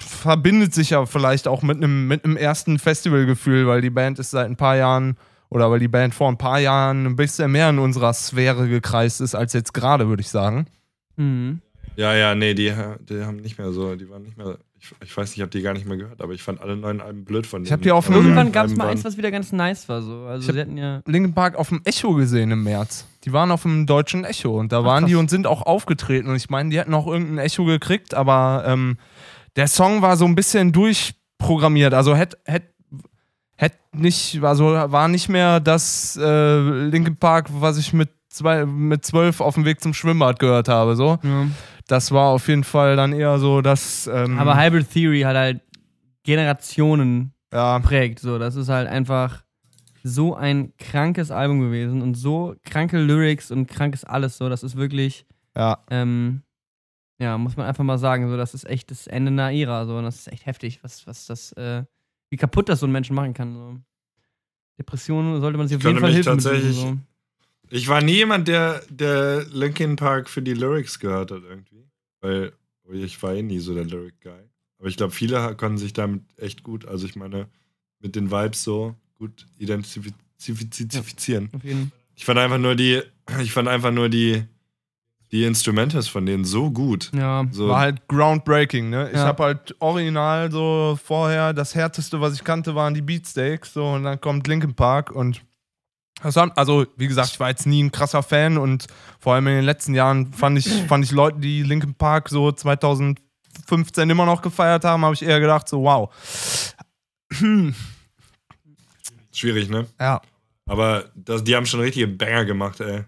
[0.05, 4.31] verbindet sich ja vielleicht auch mit einem mit einem ersten Festivalgefühl, weil die Band ist
[4.31, 5.17] seit ein paar Jahren
[5.49, 9.21] oder weil die Band vor ein paar Jahren ein bisschen mehr in unserer Sphäre gekreist
[9.21, 10.67] ist als jetzt gerade, würde ich sagen.
[11.15, 11.61] Mhm.
[11.95, 12.73] Ja, ja, nee, die,
[13.07, 14.57] die haben nicht mehr so, die waren nicht mehr.
[14.85, 16.75] Ich, ich weiß nicht, ich habe die gar nicht mehr gehört, aber ich fand alle
[16.75, 17.67] neuen Alben blöd von denen.
[17.67, 20.01] Ich hab die auf dem- Irgendwann gab es mal eins, was wieder ganz nice war.
[20.01, 20.25] So.
[20.25, 21.01] Also, Ich sie hatten ja.
[21.05, 23.05] Linkin Park auf dem Echo gesehen im März.
[23.23, 25.09] Die waren auf dem deutschen Echo und da waren krass.
[25.09, 26.27] die und sind auch aufgetreten.
[26.29, 28.97] Und ich meine, die hätten auch irgendein Echo gekriegt, aber ähm,
[29.55, 31.93] der Song war so ein bisschen durchprogrammiert.
[31.93, 32.63] Also hätte hätt,
[33.55, 36.59] hätt nicht, also war nicht mehr das äh,
[36.89, 40.97] Linkin Park, was ich mit, zwei, mit zwölf auf dem Weg zum Schwimmbad gehört habe.
[40.97, 41.19] So.
[41.23, 41.47] ja.
[41.87, 44.07] Das war auf jeden Fall dann eher so das.
[44.07, 45.61] Ähm, Aber Hybrid Theory hat halt
[46.23, 48.19] Generationen ja, prägt.
[48.19, 49.43] So, das ist halt einfach
[50.03, 54.37] so ein krankes Album gewesen und so kranke Lyrics und krankes alles.
[54.37, 55.25] So, das ist wirklich,
[55.55, 55.79] ja.
[55.89, 56.41] ähm,
[57.19, 58.29] ja, muss man einfach mal sagen.
[58.29, 59.85] So, das ist echt das Ende einer Ära.
[59.85, 61.83] So, und das ist echt heftig, was, was das, äh,
[62.29, 63.53] wie kaputt das so ein Menschen machen kann.
[63.55, 63.77] So.
[64.79, 66.97] Depressionen sollte man sich auf Ich jeden Fall mich Hilfe mitsuchen, tatsächlich- so.
[67.75, 71.87] Ich war nie jemand, der, der Linkin Park für die Lyrics gehört hat irgendwie.
[72.21, 72.53] Weil
[72.91, 74.43] ich war eh nie so der Lyric-Guy.
[74.77, 77.47] Aber ich glaube, viele konnten sich damit echt gut, also ich meine,
[77.99, 81.49] mit den Vibes so gut identifizieren.
[81.51, 83.01] Auf jeden Ich fand einfach nur die,
[83.41, 84.43] ich fand einfach nur die,
[85.31, 87.11] die Instrumentals von denen so gut.
[87.15, 87.43] Ja.
[87.51, 89.09] So, War halt groundbreaking, ne?
[89.09, 89.25] Ich Ja.
[89.25, 94.03] habe halt original so vorher, das härteste, was ich kannte, waren die Beatsteaks, so und
[94.03, 95.41] dann kommt Linkin Park und
[96.21, 98.87] Also, wie gesagt, ich war jetzt nie ein krasser Fan und
[99.19, 102.51] vor allem in den letzten Jahren fand ich, fand ich Leute, die Linkin Park so
[102.51, 106.09] 2015 immer noch gefeiert haben, habe ich eher gedacht, so wow.
[109.33, 109.87] Schwierig, ne?
[109.99, 110.21] Ja.
[110.65, 113.03] Aber das, die haben schon richtige Banger gemacht, ey.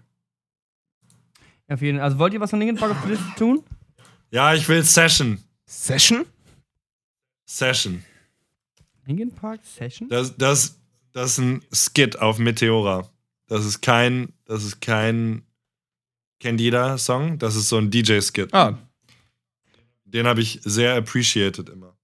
[1.68, 3.64] Auf jeden Also wollt ihr was von Linkin Park auf die Liste tun?
[4.30, 5.42] Ja, ich will Session.
[5.64, 6.26] Session?
[7.48, 8.04] Session.
[9.06, 10.08] Linkin Park Session?
[10.08, 10.75] Das, das,
[11.16, 13.08] das ist ein Skit auf Meteora.
[13.46, 15.46] Das ist kein, das ist kein,
[16.40, 17.38] kennt jeder Song.
[17.38, 18.52] Das ist so ein DJ-Skit.
[18.52, 18.76] Ah,
[20.04, 21.96] Den habe ich sehr appreciated immer.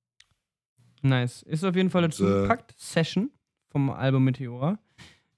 [1.02, 1.42] Nice.
[1.42, 2.74] Ist auf jeden Fall dazu äh, gepackt.
[2.78, 3.30] Session
[3.70, 4.78] vom Album Meteora.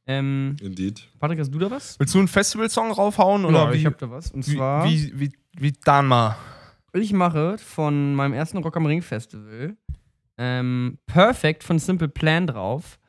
[0.06, 1.08] Ähm, Indeed.
[1.18, 1.98] Patrick, hast du da was?
[1.98, 3.44] willst du einen Festivalsong raufhauen?
[3.44, 4.30] Oder wie, ich hab da was.
[4.30, 6.36] Und wie, zwar, wie, wie, wie Danma?
[6.92, 9.76] ich mache von meinem ersten Rock am Ring Festival
[10.38, 13.00] ähm, Perfect von Simple Plan drauf.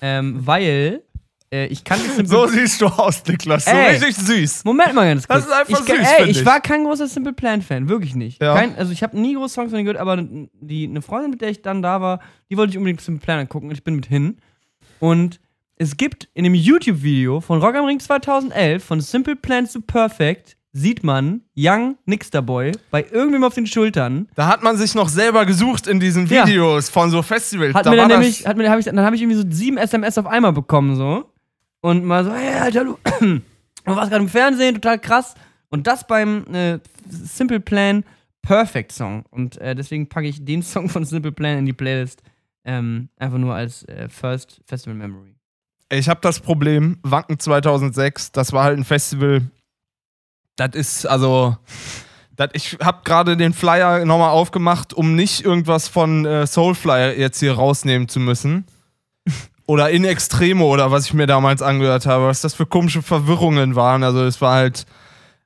[0.00, 1.02] Ähm, weil
[1.52, 3.64] äh, ich kannte Simple So siehst du aus, Niklas.
[3.64, 3.96] So Ey.
[3.96, 4.64] richtig süß.
[4.64, 5.46] Moment mal ganz kurz.
[5.46, 6.46] Das ist einfach ich, süß, ey, ich ich.
[6.46, 8.42] war kein großer Simple Plan Fan, wirklich nicht.
[8.42, 8.54] Ja.
[8.54, 10.16] Kein, also ich habe nie große Songs von denen gehört, aber
[10.60, 12.20] die, eine Freundin, mit der ich dann da war,
[12.50, 14.38] die wollte ich unbedingt Simple Plan angucken und ich bin mit hin.
[15.00, 15.40] Und
[15.76, 20.56] es gibt in dem YouTube-Video von Rock am Ring 2011 von Simple Plan to Perfect
[20.78, 24.28] sieht man Young Nixterboy bei irgendwem auf den Schultern.
[24.34, 26.46] Da hat man sich noch selber gesucht in diesen Ja.
[26.46, 27.74] Videos von so Festivals.
[27.74, 29.76] Hat da mir dann nämlich, hat mir, hab ich, dann habe ich irgendwie so sieben
[29.76, 31.32] SMS auf einmal bekommen so
[31.80, 33.40] und mal so, hey Alter, du, du
[33.84, 35.34] warst gerade im Fernsehen, total krass.
[35.70, 38.04] Und das beim äh, Simple Plan
[38.42, 39.24] Perfect Song.
[39.30, 42.22] Und äh, deswegen packe ich den Song von Simple Plan in die Playlist.
[42.64, 45.34] Ähm, einfach nur als äh, First Festival Memory.
[45.90, 49.42] ich habe das Problem, Wanken 2006, das war halt ein Festival.
[50.58, 51.56] Das ist also.
[52.36, 57.40] Das, ich habe gerade den Flyer nochmal aufgemacht, um nicht irgendwas von äh, Soulfly jetzt
[57.40, 58.66] hier rausnehmen zu müssen.
[59.66, 63.76] Oder in Extremo oder was ich mir damals angehört habe, was das für komische Verwirrungen
[63.76, 64.02] waren.
[64.02, 64.86] Also es war halt.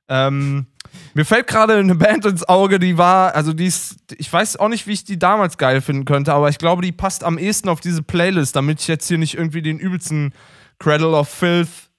[0.07, 0.67] Ähm,
[1.13, 4.69] mir fällt gerade eine Band ins Auge, die war, also die ist, ich weiß auch
[4.69, 7.69] nicht, wie ich die damals geil finden könnte, aber ich glaube, die passt am ehesten
[7.69, 10.33] auf diese Playlist, damit ich jetzt hier nicht irgendwie den übelsten
[10.79, 11.89] Cradle of Filth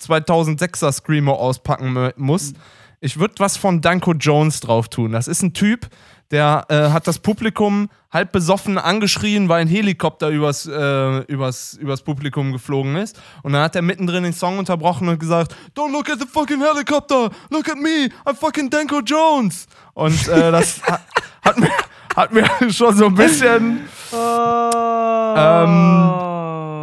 [0.00, 2.52] 2006er Screamo auspacken muss.
[3.00, 5.12] Ich würde was von Danko Jones drauf tun.
[5.12, 5.88] Das ist ein Typ,
[6.30, 12.02] der äh, hat das Publikum halb besoffen angeschrien, weil ein Helikopter übers, äh, übers, übers
[12.02, 13.20] Publikum geflogen ist.
[13.42, 16.60] Und dann hat er mittendrin den Song unterbrochen und gesagt: Don't look at the fucking
[16.60, 19.66] helicopter, look at me, I'm fucking Danko Jones.
[19.94, 21.00] Und äh, das hat,
[21.42, 21.70] hat, mir,
[22.16, 23.88] hat mir schon so ein bisschen.
[24.12, 25.80] Ähm,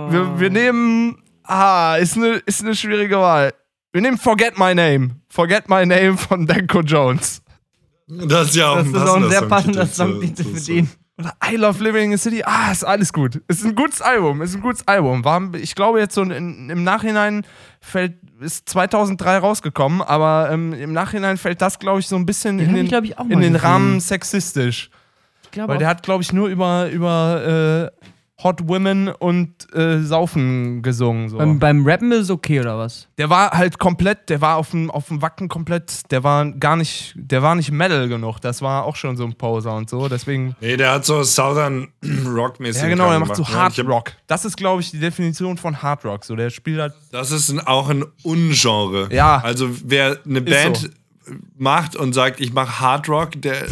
[0.09, 1.26] Wir, wir nehmen.
[1.47, 3.53] Ah, ist eine ist eine schwierige Wahl.
[3.93, 5.11] Wir nehmen Forget My Name.
[5.29, 7.41] Forget My Name von Danko Jones.
[8.07, 10.89] Das ist ja auch das ein ist auch ein sehr passender Songtitel für den.
[11.19, 12.43] Oder I Love Living in the City.
[12.45, 13.41] Ah, ist alles gut.
[13.47, 14.41] Ist ein gutes Album.
[14.43, 15.23] Ist ein gutes Album.
[15.25, 17.43] War, ich glaube jetzt so in, im Nachhinein
[17.81, 22.59] fällt ist 2003 rausgekommen, aber ähm, im Nachhinein fällt das glaube ich so ein bisschen
[22.59, 23.55] Den in den, ich, ich, in den.
[23.55, 24.91] Rahmen sexistisch,
[25.55, 28.07] weil auch- der hat glaube ich nur über über äh,
[28.43, 31.29] Hot Women und äh, Saufen gesungen.
[31.29, 31.37] So.
[31.37, 33.07] beim, beim Rappen ist es okay, oder was?
[33.17, 36.75] Der war halt komplett, der war auf dem, auf dem Wacken komplett, der war gar
[36.75, 38.39] nicht, der war nicht Metal genug.
[38.39, 40.07] Das war auch schon so ein Poser und so.
[40.07, 40.55] Deswegen.
[40.61, 41.87] Nee, der hat so Southern
[42.27, 42.83] Rock-mäßig.
[42.83, 43.49] Ja, genau, der macht so ne?
[43.49, 44.13] Hard Rock.
[44.27, 46.23] Das ist, glaube ich, die Definition von Hard Rock.
[46.23, 46.93] So, der spielt halt.
[47.11, 49.09] Das ist ein, auch ein Ungenre.
[49.11, 49.39] Ja.
[49.43, 50.91] Also wer eine Band
[51.57, 53.65] macht und sagt, ich mache Hard Rock, der,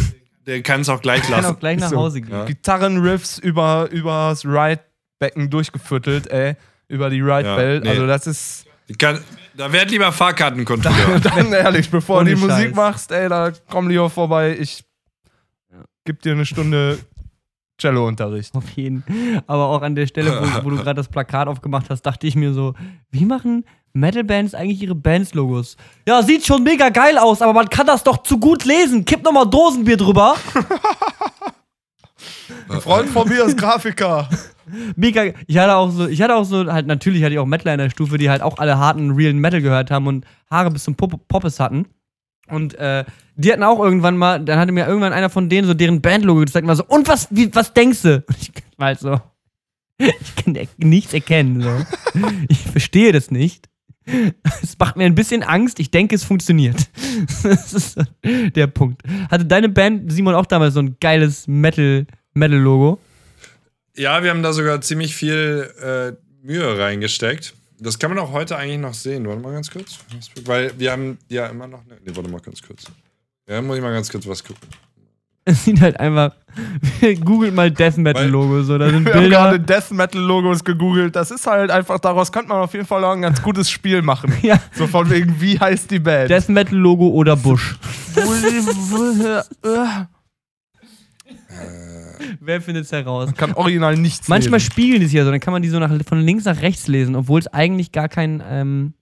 [0.45, 1.55] der kann es auch gleich Kann lassen.
[1.55, 1.97] auch gleich nach so.
[1.97, 2.31] Hause gehen.
[2.31, 2.45] Ja.
[2.45, 6.55] Gitarrenriffs über, übers Ride-Becken durchgefüttelt, ey.
[6.87, 7.83] Über die Ride-Belt.
[7.83, 7.89] nee.
[7.89, 8.65] Also, das ist.
[8.99, 9.19] Kann,
[9.57, 11.19] da werd lieber Fahrkartenkontrolleur.
[11.23, 12.75] Dann ehrlich, bevor Ohne du die Musik Scheiß.
[12.75, 14.55] machst, ey, da komm lieber vorbei.
[14.59, 14.83] Ich
[16.03, 16.99] geb dir eine Stunde
[17.79, 18.53] Cello-Unterricht.
[18.55, 19.03] Auf jeden.
[19.47, 22.35] Aber auch an der Stelle, wo, wo du gerade das Plakat aufgemacht hast, dachte ich
[22.35, 22.75] mir so,
[23.09, 23.65] wie machen
[23.95, 25.77] Metal-Bands eigentlich ihre Bands-Logos?
[26.07, 29.05] Ja, sieht schon mega geil aus, aber man kann das doch zu gut lesen.
[29.05, 30.35] Kipp nochmal Dosenbier drüber.
[32.69, 34.29] Ein Freund von mir ist Grafiker.
[34.95, 35.25] Mega.
[35.47, 37.79] Ich hatte auch so, ich hatte auch so, halt natürlich hatte ich auch Mettler in
[37.79, 40.95] der Stufe, die halt auch alle harten, realen Metal gehört haben und Haare bis zum
[40.95, 41.85] Pop Poppes hatten.
[42.47, 45.73] Und äh, die hatten auch irgendwann mal, dann hatte mir irgendwann einer von denen so
[45.73, 48.23] deren Bandlogo gezeigt, war so, und was, wie, was denkst du?
[48.27, 49.19] Und ich war halt so,
[49.97, 51.61] ich kann nichts erkennen.
[51.61, 52.29] So.
[52.47, 53.69] Ich verstehe das nicht.
[54.61, 56.89] Es macht mir ein bisschen Angst, ich denke, es funktioniert.
[57.43, 59.01] Das ist der Punkt.
[59.29, 62.99] Hatte deine Band, Simon, auch damals so ein geiles Metal- Metal-Logo?
[63.95, 66.11] Ja, wir haben da sogar ziemlich viel äh,
[66.45, 67.53] Mühe reingesteckt.
[67.79, 69.25] Das kann man auch heute eigentlich noch sehen.
[69.27, 69.99] Warte mal ganz kurz.
[70.43, 71.95] Weil wir haben ja immer noch eine.
[72.03, 72.83] Nee, warte mal ganz kurz.
[73.47, 74.67] Ja, muss ich mal ganz kurz was gucken.
[75.47, 76.31] Es sieht halt einfach.
[77.23, 79.37] Googelt mal Death Metal Logo, so da sind Wir haben Bilder.
[79.37, 81.15] gerade Death Metal Logos gegoogelt.
[81.15, 84.01] Das ist halt einfach, daraus könnte man auf jeden Fall auch ein ganz gutes Spiel
[84.01, 84.33] machen.
[84.41, 86.29] Ja, So von wegen, wie heißt die Band?
[86.31, 87.75] Death Metal Logo oder Bush.
[92.39, 93.33] Wer findet's heraus?
[93.35, 94.71] Kann original nichts Manchmal lesen.
[94.71, 96.87] spiegeln die sich ja so, dann kann man die so nach, von links nach rechts
[96.87, 98.93] lesen, obwohl es eigentlich gar kein ähm,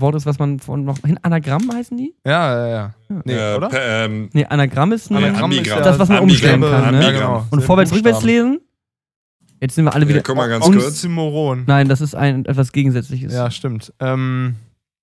[0.00, 0.98] Wort ist, was man von noch.
[1.04, 2.14] Hin Anagramm heißen die?
[2.26, 2.94] Ja, ja, ja.
[3.24, 3.70] Nee, Äh, oder?
[3.72, 5.16] ähm, Nee, Anagramm ist ein.
[5.16, 7.02] Anagramm ist ja Das, was man umstellen kann, ne?
[7.02, 7.44] Ja, genau.
[7.50, 8.60] Und vorwärts, rückwärts lesen?
[9.60, 10.22] Jetzt sind wir alle Ja, wieder.
[10.22, 10.86] guck mal ganz Und- kurz.
[10.86, 11.64] Oxymoron.
[11.66, 13.32] Nein, das ist ein etwas Gegensätzliches.
[13.32, 13.92] Ja, stimmt.
[14.00, 14.54] Ähm,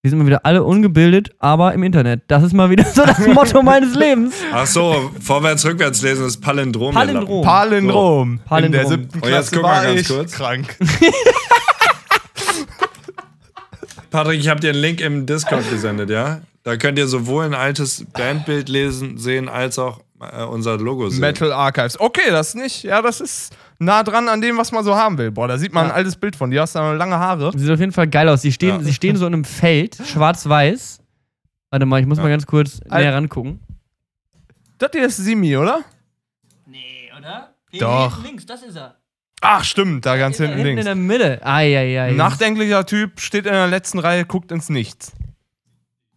[0.02, 2.22] Wir sind mal wieder alle ungebildet, aber im Internet.
[2.28, 4.36] Das ist mal wieder so das Motto meines Lebens.
[4.54, 6.94] Ach so, vorwärts, rückwärts lesen ist Palindrom.
[6.94, 7.44] der Palindrom.
[7.44, 8.32] Palindrom.
[8.34, 8.72] In Palindrom.
[8.72, 10.32] der siebten Oh, jetzt Klasse guck mal war ganz ich kurz.
[10.34, 10.78] krank.
[14.16, 16.42] Patrick, ich habe dir einen Link im Discord gesendet, ja?
[16.64, 21.20] Da könnt ihr sowohl ein altes Bandbild lesen, sehen, als auch äh, unser Logo sehen.
[21.22, 22.00] Metal Archives.
[22.00, 22.84] Okay, das nicht.
[22.84, 25.32] Ja, das ist nah dran an dem, was man so haben will.
[25.32, 25.92] Boah, da sieht man Ja.
[25.92, 26.62] ein altes Bild von dir.
[26.62, 27.52] Hast da lange Haare.
[27.56, 28.42] Sieht auf jeden Fall geil aus.
[28.42, 28.80] Sie stehen, Ja.
[28.84, 31.00] sie stehen so in einem Feld, schwarz-weiß.
[31.70, 32.24] Warte mal, ich muss Ja.
[32.24, 33.60] mal ganz kurz Al- näher rangucken.
[34.78, 35.82] Das hier ist Simi, oder?
[36.66, 37.54] Nee, oder?
[37.80, 38.24] Doch.
[38.24, 38.96] Links, das ist er.
[39.48, 40.80] Ach, stimmt, da ganz hinten hinten links.
[40.82, 41.46] in der Mitte.
[41.46, 42.12] Eieiei.
[42.14, 45.14] Nachdenklicher Typ, steht in der letzten Reihe, guckt ins Nichts.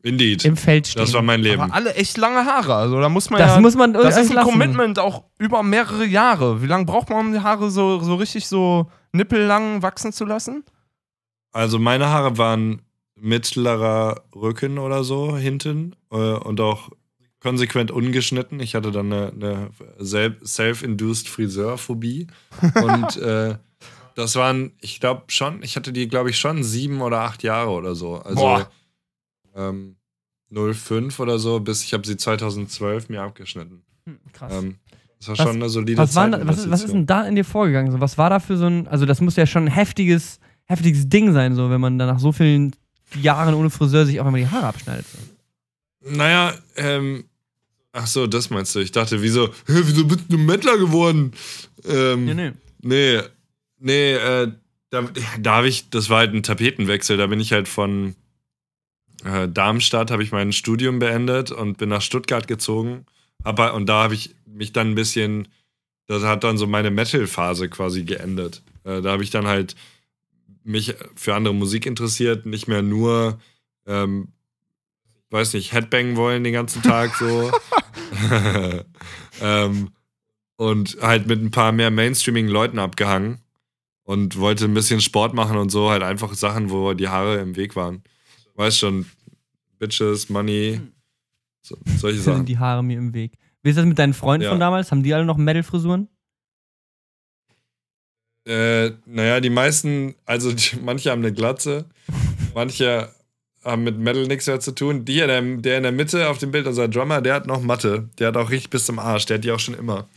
[0.03, 0.45] Indeed.
[0.45, 1.03] Im Feld stehen.
[1.03, 1.61] Das war mein Leben.
[1.61, 2.75] Aber alle echt lange Haare.
[2.75, 3.61] Also da muss man das ja.
[3.61, 4.51] muss man das ist ein lassen.
[4.51, 6.63] Commitment auch über mehrere Jahre.
[6.63, 10.65] Wie lange braucht man, um die Haare so, so richtig so nippellang wachsen zu lassen?
[11.53, 12.83] Also meine Haare waren
[13.17, 16.91] mittlerer Rücken oder so hinten äh, und auch
[17.41, 18.61] konsequent ungeschnitten.
[18.61, 22.27] Ich hatte dann eine, eine sel- self-induced Friseurphobie.
[22.75, 23.57] und äh,
[24.15, 27.71] das waren, ich glaube schon, ich hatte die, glaube ich, schon sieben oder acht Jahre
[27.71, 28.17] oder so.
[28.17, 28.71] Also Boah.
[29.55, 29.97] ähm,
[30.51, 33.83] 05 oder so, bis ich habe sie 2012 mir abgeschnitten.
[34.07, 34.53] Hm, Krass.
[34.53, 34.77] Ähm,
[35.19, 36.47] das war Was- schon eine solide was, Zeit.
[36.47, 37.93] was, ist, was ist denn da in dir vorgegangen?
[37.93, 38.87] So, was war da für so ein.
[38.89, 42.21] Also, das muss ja schon ein heftiges, heftiges Ding sein, so, wenn man dann nach
[42.21, 42.75] so vielen
[43.21, 45.07] Jahren ohne Friseur sich auch einmal die Haare abschneidet.
[45.07, 46.11] So.
[46.11, 47.25] Naja, ähm,
[47.99, 48.81] ach so, das meinst du.
[48.81, 51.33] Ich dachte, wieso, hä, wieso bist du Mettler geworden?
[51.85, 52.53] Ähm, Nee, nee.
[52.81, 53.21] Nee,
[53.79, 54.53] nee, äh,
[54.91, 57.17] da, da habe ich, das war halt ein Tapetenwechsel.
[57.17, 58.15] Da bin ich halt von
[59.25, 63.05] äh, Darmstadt, habe ich mein Studium beendet und bin nach Stuttgart gezogen.
[63.45, 65.49] Aber, und da habe ich mich dann ein bisschen,
[66.07, 68.63] das hat dann so meine Metal-Phase quasi geendet.
[68.85, 69.75] Äh, da habe ich dann halt
[70.65, 73.41] mich für andere Musik interessiert, nicht mehr nur,
[73.87, 74.29] ähm,
[75.31, 77.51] weiß nicht, Headbang wollen den ganzen Tag so.
[79.41, 79.91] ähm,
[80.57, 83.39] und halt mit ein paar mehr mainstreamigen Leuten abgehangen
[84.05, 87.57] und wollte ein bisschen Sport machen und so, halt einfach Sachen, wo die Haare im
[87.57, 88.03] Weg waren.
[88.55, 89.07] Weißt schon,
[89.79, 90.81] Bitches, Money,
[91.63, 92.47] so, solche sind Sachen.
[92.47, 93.33] die Haare mir im Weg.
[93.63, 94.51] Wie ist das mit deinen Freunden Ja.
[94.51, 94.91] von damals?
[94.91, 96.09] Haben die alle noch Metal-Frisuren?
[98.47, 101.85] Äh, naja, die meisten, also die, manche haben eine Glatze,
[102.55, 103.13] manche
[103.65, 105.05] haben mit Metal nichts mehr zu tun.
[105.05, 108.09] Die, der, der in der Mitte auf dem Bild, unser Drummer, der hat noch Matte.
[108.19, 109.27] Der hat auch richtig bis zum Arsch.
[109.27, 110.09] Der hat die auch schon immer.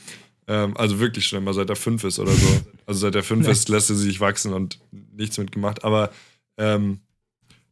[0.47, 2.61] Ähm, also wirklich schon immer, seit er fünf ist oder so.
[2.85, 4.79] Also seit er fünf ist, lässt er sie sich wachsen und
[5.13, 5.83] nichts mitgemacht.
[5.83, 6.11] Aber
[6.57, 6.99] ähm,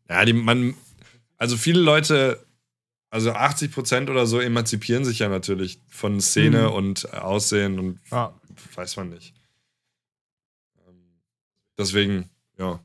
[0.10, 0.74] ja, die, man,
[1.38, 2.44] also viele Leute,
[3.12, 6.74] also 80 Prozent oder so emanzipieren sich ja natürlich von Szene Mhm.
[6.74, 8.34] und Aussehen und Ja.
[8.76, 9.34] weiß man nicht.
[10.88, 10.96] Ähm,
[11.78, 12.80] Deswegen, ja.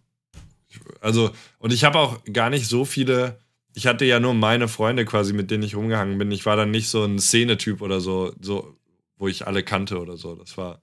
[1.00, 3.38] Also, und ich habe auch gar nicht so viele.
[3.74, 6.30] Ich hatte ja nur meine Freunde quasi, mit denen ich rumgehangen bin.
[6.30, 8.76] Ich war dann nicht so ein Szene-Typ oder so, so,
[9.16, 10.36] wo ich alle kannte oder so.
[10.36, 10.80] Das war,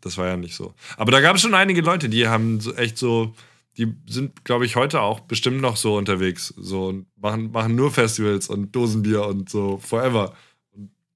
[0.00, 0.74] das war ja nicht so.
[0.96, 3.34] Aber da gab es schon einige Leute, die haben so echt so,
[3.78, 6.52] die sind, glaube ich, heute auch bestimmt noch so unterwegs.
[6.56, 10.34] So und machen, machen nur Festivals und Dosenbier und so forever.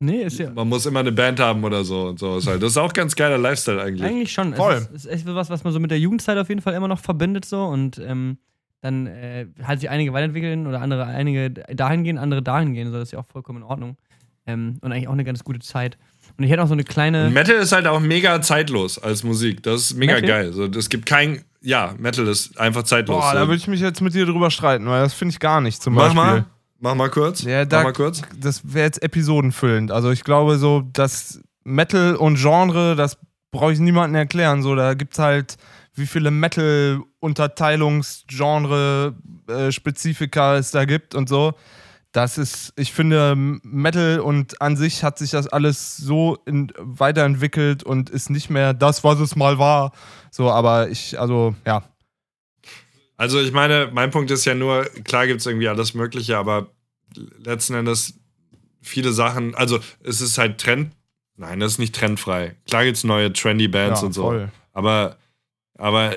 [0.01, 0.51] Nee, ist ja.
[0.51, 2.39] Man muss immer eine Band haben oder so und so.
[2.39, 4.09] Ist halt, das ist auch ganz geiler Lifestyle eigentlich.
[4.09, 4.55] Eigentlich schon.
[4.55, 4.75] Voll.
[4.75, 6.89] Es ist, ist echt was, was man so mit der Jugendzeit auf jeden Fall immer
[6.89, 8.39] noch verbindet so und ähm,
[8.81, 12.91] dann äh, halt sich einige weiterentwickeln oder andere einige dahin gehen, andere dahin gehen.
[12.91, 13.97] So, das ist ja auch vollkommen in Ordnung.
[14.47, 15.99] Ähm, und eigentlich auch eine ganz gute Zeit.
[16.37, 17.27] Und ich hätte auch so eine kleine.
[17.27, 19.63] Und Metal ist halt auch mega zeitlos als Musik.
[19.65, 20.29] Das ist mega Metal?
[20.29, 20.53] geil.
[20.53, 21.43] So, es gibt kein.
[21.61, 23.21] Ja, Metal ist einfach zeitlos.
[23.21, 23.37] Boah, so.
[23.37, 25.83] da würde ich mich jetzt mit dir drüber streiten, weil das finde ich gar nicht
[25.83, 26.23] zum Mach Beispiel.
[26.23, 26.45] mal.
[26.81, 27.43] Mach mal kurz.
[27.43, 28.23] Ja, da- Mach mal kurz.
[28.39, 29.91] Das wäre jetzt episodenfüllend.
[29.91, 33.19] Also ich glaube so, dass Metal und Genre, das
[33.51, 34.63] brauche ich niemandem erklären.
[34.63, 35.57] So, da gibt es halt
[35.95, 39.15] wie viele Metal-Unterteilungsgenre,
[39.49, 41.55] äh, Spezifika es da gibt und so.
[42.13, 47.83] Das ist, ich finde, Metal und an sich hat sich das alles so in, weiterentwickelt
[47.83, 49.93] und ist nicht mehr das, was es mal war.
[50.31, 51.83] So, aber ich, also, ja.
[53.19, 56.69] Also, ich meine, mein Punkt ist ja nur, klar gibt es irgendwie alles Mögliche, aber
[57.39, 58.15] letzten Endes
[58.81, 60.93] viele Sachen, also es ist halt Trend,
[61.41, 62.57] Nein, das ist nicht trendfrei.
[62.67, 64.23] Klar gibt's neue trendy Bands Ja, und so.
[64.23, 64.49] voll.
[64.73, 65.19] Aber,
[65.79, 66.17] aber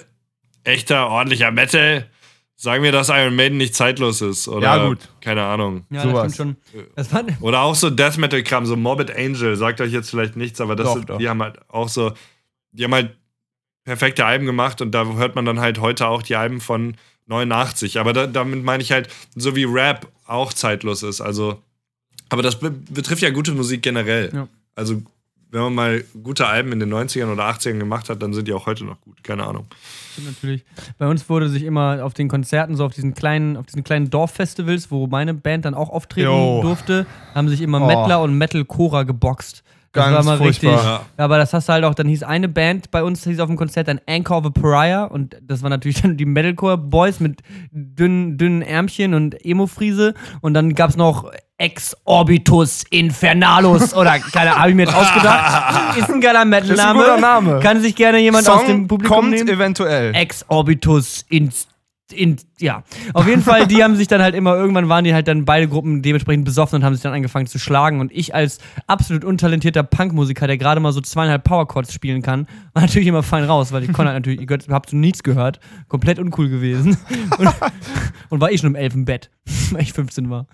[0.64, 2.10] echter, ordentlicher Metal,
[2.56, 4.48] sagen wir, dass Iron Maiden nicht zeitlos ist.
[4.48, 4.98] Oder, Ja, gut.
[5.22, 5.86] Keine Ahnung.
[5.92, 6.24] Ja, Sowas.
[6.24, 6.58] das stimmt
[7.22, 7.38] schon.
[7.42, 10.76] Oder auch so Death Metal Kram, so Morbid Angel, sagt euch jetzt vielleicht nichts, aber
[10.76, 11.18] das Doch, sind, doch.
[11.20, 12.14] die haben halt auch so,
[12.72, 13.16] die haben halt
[13.84, 16.96] perfekte Alben gemacht und da hört man dann halt heute auch die Alben von
[17.28, 18.00] 89.
[18.00, 21.22] Aber da, damit meine ich halt, so wie Rap auch zeitlos ist.
[21.22, 21.62] Also,
[22.30, 24.32] aber das be betrifft ja gute Musik generell.
[24.34, 24.48] Ja.
[24.76, 25.02] Also,
[25.50, 28.54] wenn man mal gute Alben in den 90ern oder 80ern gemacht hat, dann sind die
[28.54, 29.22] auch heute noch gut.
[29.22, 29.66] Keine Ahnung.
[30.26, 30.64] Natürlich.
[30.98, 34.10] Bei uns wurde sich immer auf den Konzerten, so auf diesen kleinen, auf diesen kleinen
[34.10, 36.62] Dorffestivals, wo meine Band dann auch auftreten Jo.
[36.62, 37.06] durfte,
[37.36, 37.86] haben sich immer Oh.
[37.88, 39.64] Metaler und Metalcorer geboxt.
[39.94, 40.72] Das Ganz war mal furchtbar.
[40.74, 40.86] richtig.
[40.88, 41.02] Ja.
[41.18, 43.58] Aber das hast du halt auch, dann hieß eine Band bei uns, hieß auf dem
[43.58, 48.38] Konzert dann Anchor of a Pariah und das waren natürlich dann die Metalcore-Boys mit dünnen,
[48.38, 54.76] dünnen Ärmchen und Emo-Friese und dann gab's noch Ex Orbitus Infernalus oder keine habe ich
[54.76, 55.98] mir jetzt ausgedacht.
[55.98, 57.20] Ist ein geiler Metal-Name.
[57.20, 57.60] Name.
[57.60, 59.50] Kann sich gerne jemand aus dem Song Publikum kommt nehmen.
[59.50, 60.16] eventuell.
[60.16, 61.26] Ex Orbitus
[62.14, 62.84] in ja.
[63.14, 65.68] Auf jeden Fall, die haben sich dann halt immer, irgendwann waren die halt dann beide
[65.68, 68.00] Gruppen dementsprechend besoffen und haben sich dann angefangen zu schlagen.
[68.00, 72.84] Und ich als absolut untalentierter Punkmusiker, der gerade mal so zweieinhalb Powerchords spielen kann, war
[72.84, 75.60] natürlich immer fein raus, weil ich konnte halt natürlich, ich gehört- hab zu nichts gehört.
[75.88, 76.98] Komplett uncool gewesen.
[77.38, 77.50] Und,
[78.30, 79.30] und war eh schon im Bett,
[79.72, 80.48] weil ich 15 war.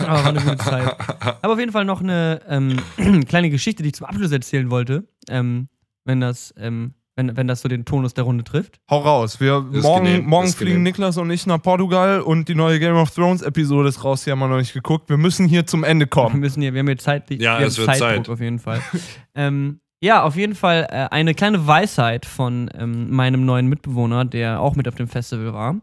[0.00, 0.96] Aber war eine gute Zeit.
[1.42, 2.76] Aber auf jeden Fall noch eine ähm,
[3.26, 5.68] kleine Geschichte, die ich zum Abschluss erzählen wollte, ähm,
[6.04, 8.78] wenn das, ähm, wenn, wenn das so den Tonus der Runde trifft.
[8.88, 9.40] Hau raus.
[9.40, 10.84] Wir, Ist morgen genehm, morgen fliegen genehm.
[10.84, 14.22] Niklas und ich nach Portugal und die neue Game of Thrones Episode ist raus.
[14.22, 15.10] Die haben wir noch nicht geguckt.
[15.10, 16.38] Wir müssen hier zum Ende Wir kommen.
[16.38, 18.32] müssen hier, wir haben hier zeitlich, Ja, wir es haben wird Zeitdruck Zeit.
[18.32, 18.80] auf jeden Fall.
[19.34, 24.60] ähm, ja, auf jeden Fall äh, eine kleine Weisheit von ähm, meinem neuen Mitbewohner, der
[24.60, 25.74] auch mit auf dem Festival war.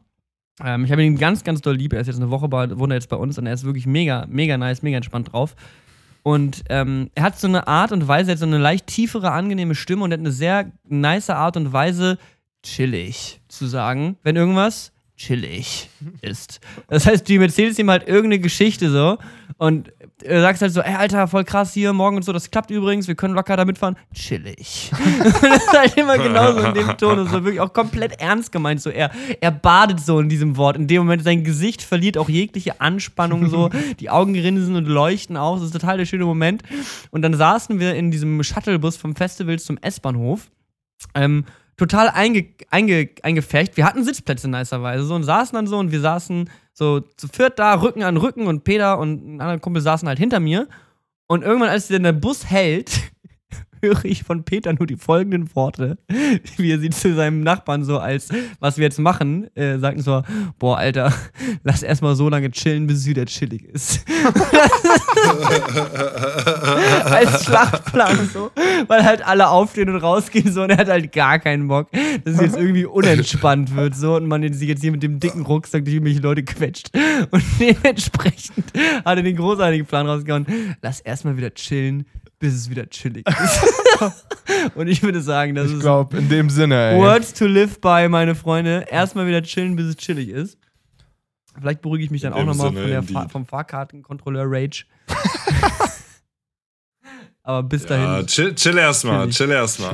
[0.63, 1.91] Ähm, ich habe ihn ganz, ganz doll lieb.
[1.91, 3.85] Er ist jetzt eine Woche bei, wohnt er jetzt bei uns und er ist wirklich
[3.85, 5.53] mega, mega nice, mega entspannt drauf.
[6.27, 9.29] Und ähm, er hat so eine Art und Weise, er hat so eine leicht tiefere,
[9.29, 12.17] angenehme Stimme und hat eine sehr nice Art und Weise,
[12.63, 15.87] chillig zu sagen, wenn irgendwas chillig
[16.21, 16.61] ist.
[16.87, 19.19] Das heißt, du erzählst ihm halt irgendeine Geschichte so
[19.57, 22.71] und du sagst halt so, ey, Alter, voll krass hier, morgen und so, das klappt
[22.71, 23.95] übrigens, wir können locker da mitfahren.
[24.13, 24.91] Chillig.
[25.41, 28.81] das ist halt immer genauso in dem Ton und so wirklich auch komplett ernst gemeint.
[28.81, 29.11] So, er,
[29.41, 30.77] er badet so in diesem Wort.
[30.77, 35.37] In dem Moment, sein Gesicht verliert auch jegliche Anspannung so, die Augen grinsen und leuchten
[35.37, 35.59] aus.
[35.59, 36.63] Das ist total der schöne Moment.
[37.11, 40.49] Und dann saßen wir in diesem Shuttlebus vom Festival zum S-Bahnhof.
[41.13, 41.45] Ähm,
[41.77, 43.77] total einge, einge, eingefecht.
[43.77, 47.59] Wir hatten Sitzplätze nicerweise so und saßen dann so und wir saßen so zu viert
[47.59, 50.67] da, Rücken an Rücken und Peter und ein anderer Kumpel saßen halt hinter mir.
[51.27, 52.91] Und irgendwann, als der Bus hält,
[53.85, 55.97] höre ich von Peter nur die folgenden Worte,
[56.57, 58.29] wie er sie zu seinem Nachbarn so als,
[58.59, 60.23] was wir jetzt machen, äh, sagten so,
[60.59, 61.13] boah, Alter,
[61.63, 64.05] lass erstmal so lange chillen, bis es wieder chillig ist.
[67.05, 68.51] als Schlachtplan so,
[68.87, 71.89] weil halt alle aufstehen und rausgehen so und er hat halt gar keinen Bock,
[72.23, 75.85] dass es jetzt irgendwie unentspannt wird so und man jetzt hier mit dem dicken Rucksack
[75.85, 76.89] durch irgendwelche Leute quetscht
[77.31, 78.65] und dementsprechend
[79.05, 80.45] hat er den großartigen Plan rausgehauen,
[80.81, 82.05] lass erstmal wieder chillen,
[82.39, 84.75] bis es wieder chillig ist.
[84.75, 86.97] und ich würde sagen, das Ich ist glaube, in dem Sinne, ey.
[86.97, 88.85] Words to live by, meine Freunde.
[88.89, 90.57] Erstmal wieder chillen, bis es chillig ist.
[91.59, 93.03] Vielleicht beruhige ich mich dann In auch nochmal von der.
[93.03, 94.85] Fahr vom Fahrkartenkontrolleur Rage.
[97.43, 98.05] Aber bis dahin.
[98.05, 99.93] Ja, chill, chill erstmal, chill erstmal.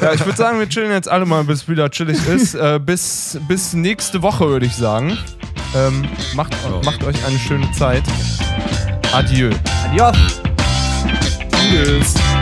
[0.00, 2.54] Ja, ich würde sagen, wir chillen jetzt alle mal, bis es wieder chillig ist.
[2.56, 5.18] äh, bis, bis nächste Woche, würde ich sagen.
[5.74, 8.02] Ähm, macht, macht euch eine schöne Zeit.
[9.12, 9.50] Adieu.
[9.84, 10.40] Adios.
[11.68, 12.35] Tschüss.